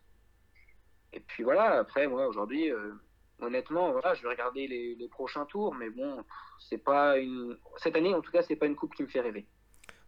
[1.13, 2.91] Et puis voilà, après, moi, aujourd'hui, euh,
[3.39, 6.23] honnêtement, voilà, je vais regarder les, prochains tours, mais bon,
[6.59, 7.57] c'est pas une.
[7.77, 9.45] Cette année, en tout cas, c'est pas une coupe qui me fait rêver.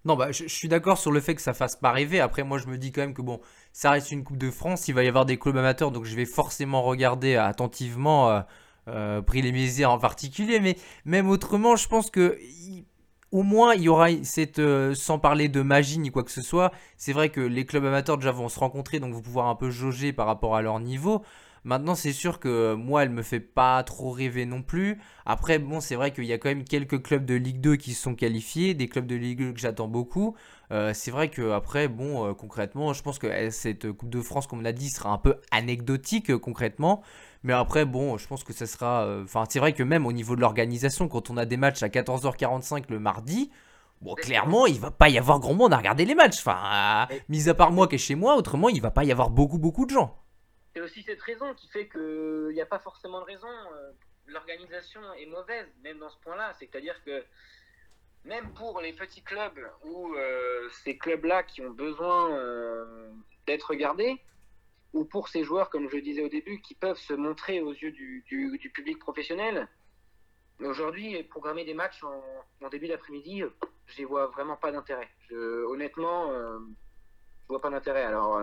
[0.06, 2.20] Non, bah, je, suis d'accord sur le fait que ça fasse pas rêver.
[2.20, 3.42] Après, moi, je me dis quand même que bon,
[3.74, 4.88] ça reste une Coupe de France.
[4.88, 8.42] Il va y avoir des clubs amateurs, donc je vais forcément regarder attentivement euh,
[8.88, 10.60] euh les Mézières en particulier.
[10.60, 12.38] Mais même autrement, je pense que
[13.32, 16.42] au moins il y aura cette, euh, sans parler de magie ni quoi que ce
[16.42, 16.72] soit.
[16.98, 19.70] C'est vrai que les clubs amateurs déjà vont se rencontrer, donc vous pouvoir un peu
[19.70, 21.24] jauger par rapport à leur niveau.
[21.64, 25.00] Maintenant, c'est sûr que moi, elle me fait pas trop rêver non plus.
[25.26, 27.94] Après, bon, c'est vrai qu'il y a quand même quelques clubs de Ligue 2 qui
[27.94, 30.36] sont qualifiés, des clubs de Ligue 2 que j'attends beaucoup.
[30.72, 34.22] Euh, c'est vrai que après, bon, euh, concrètement, je pense que eh, cette Coupe de
[34.22, 37.02] France, comme on l'a dit, sera un peu anecdotique euh, concrètement.
[37.44, 39.08] Mais après, bon, je pense que ça sera.
[39.24, 41.88] Enfin, c'est vrai que même au niveau de l'organisation, quand on a des matchs à
[41.88, 43.50] 14h45 le mardi.
[44.02, 46.38] Bon, clairement, il va pas y avoir grand monde à regarder les matchs.
[46.40, 49.30] Enfin, mis à part moi qui est chez moi, autrement, il va pas y avoir
[49.30, 50.16] beaucoup, beaucoup de gens
[50.80, 53.48] c'est aussi cette raison qui fait qu'il n'y a pas forcément de raison.
[53.48, 53.92] Euh,
[54.28, 56.54] l'organisation est mauvaise, même dans ce point-là.
[56.58, 57.26] C'est-à-dire que
[58.24, 63.12] même pour les petits clubs ou euh, ces clubs-là qui ont besoin euh,
[63.46, 64.22] d'être regardés,
[64.94, 67.92] ou pour ces joueurs, comme je disais au début, qui peuvent se montrer aux yeux
[67.92, 68.24] du,
[68.74, 69.68] public professionnel,
[70.62, 73.44] aujourd'hui, programmer des matchs en, début d'après-midi,
[73.86, 75.10] je vois vraiment pas d'intérêt.
[75.32, 78.04] Honnêtement, je vois pas d'intérêt.
[78.04, 78.42] Alors,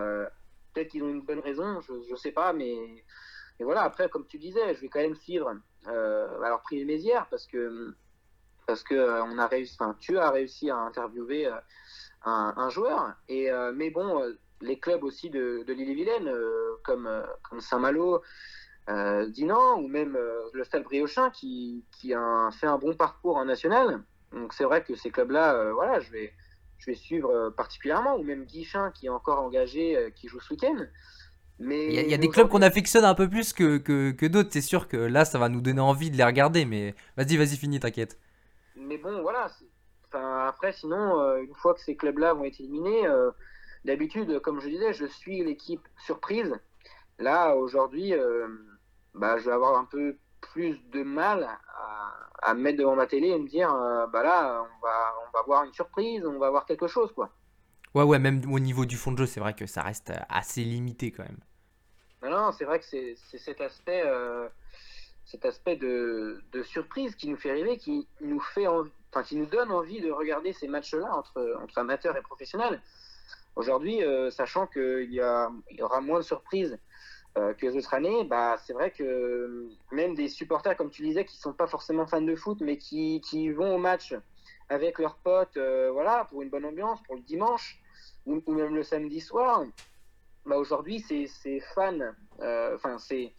[0.77, 2.77] Peut-être qu'ils ont une bonne raison, je ne sais pas, mais,
[3.59, 3.81] voilà.
[3.81, 5.51] Après, comme tu disais, je vais quand même suivre.
[5.87, 7.95] Euh, alors, prier Mézières, parce que
[8.67, 11.57] parce que euh, on a réussi, tu as réussi à interviewer euh,
[12.25, 13.15] un, joueur.
[13.27, 14.21] Et mais bon,
[14.61, 16.31] les clubs aussi de, de l'île-et-Vilaine,
[16.83, 17.09] comme
[17.57, 18.21] Saint-Malo,
[19.29, 20.15] Dinan ou même
[20.53, 24.03] le Stade Briochin, qui a fait un bon parcours en national.
[24.31, 26.35] Donc c'est vrai que ces clubs-là, voilà, je vais
[26.77, 30.39] je vais suivre euh, particulièrement, ou même Guichin qui est encore engagé, euh, qui joue
[30.39, 30.85] ce week-end.
[31.59, 34.49] Mais il y a, des clubs qu'on affectionne un peu plus que, que, que d'autres,
[34.51, 37.57] c'est sûr que là ça va nous donner envie de les regarder, mais vas-y, vas-y,
[37.57, 38.19] finis, t'inquiète.
[38.75, 39.49] Mais bon, voilà.
[40.07, 43.07] Enfin, après, sinon, euh, une fois que ces clubs-là vont être éliminés,
[43.85, 46.53] d'habitude, comme je disais, je suis l'équipe surprise.
[47.17, 48.13] Là, aujourd'hui,
[49.15, 53.07] bah, je vais avoir un peu plus de mal à, à, me mettre devant ma
[53.07, 56.39] télé et me dire euh, bah là on va on va voir une surprise on
[56.39, 57.31] va voir quelque chose quoi.
[57.93, 60.63] Ouais ouais même au niveau du fond de jeu c'est vrai que ça reste assez
[60.63, 61.39] limité quand même.
[62.23, 64.49] Non, c'est vrai que c'est cet aspect euh,
[65.25, 69.45] cet aspect de, de, surprise qui nous fait rêver qui nous fait enfin qui nous
[69.45, 72.81] donne envie de regarder ces matchs là entre entre amateurs et professionnels.
[73.55, 76.77] Aujourd'hui euh, sachant qu'il y, a, il y aura moins de surprises
[77.37, 81.23] euh, que les autres années, bah, c'est vrai que même des supporters, comme tu disais,
[81.23, 84.15] qui sont pas forcément fans de foot, mais qui, qui vont au match
[84.69, 87.79] avec leurs potes, euh, voilà, pour une bonne ambiance, pour le dimanche,
[88.25, 89.63] ou, même le samedi soir,
[90.47, 91.99] bah, aujourd'hui, ces, ces fans,
[92.39, 93.33] euh, enfin, ces,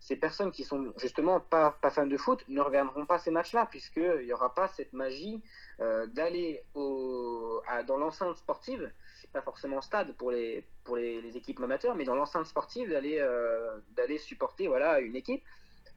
[0.00, 3.66] ces personnes qui sont justement pas, pas fans de foot ne regarderont pas ces matchs-là,
[3.66, 5.42] puisqu'il n'y aura pas cette magie
[5.78, 8.90] d'aller dans l'enceinte sportive
[9.22, 13.18] c'est pas forcément stade pour les, pour les, équipes amateurs, mais dans l'enceinte sportive, d'aller
[13.20, 15.42] euh, d'aller supporter voilà, une équipe.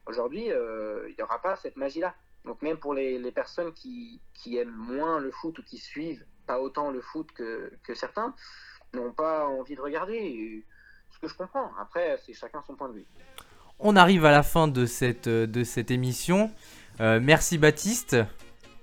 [0.06, 2.14] Aujourd'hui, euh, il n'y aura pas cette magie-là.
[2.44, 6.24] Donc même pour les, les personnes qui, qui, aiment moins le foot ou qui suivent
[6.46, 8.32] pas autant le foot que, que certains,
[8.94, 10.64] n'ont pas envie de regarder.
[11.10, 11.72] Ce que je comprends.
[11.80, 13.06] Après, c'est chacun son point de vue.
[13.80, 16.52] On arrive à la fin de cette, de cette émission.
[17.00, 18.16] Euh, merci Baptiste.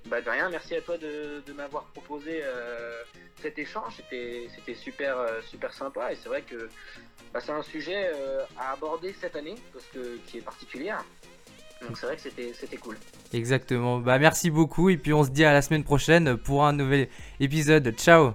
[0.09, 3.03] Bah de rien, merci à toi de, m'avoir proposé euh,
[3.41, 3.93] cet échange.
[3.97, 6.69] C'était super, euh, super sympa et c'est vrai que
[7.33, 11.03] bah, c'est un sujet euh, à aborder cette année parce que, qui est particulière.
[11.81, 12.97] Donc c'est vrai que c'était cool.
[13.33, 13.99] Exactement.
[13.99, 17.09] Bah merci beaucoup et puis on se dit à la semaine prochaine pour un nouvel
[17.39, 17.91] épisode.
[17.97, 18.33] Ciao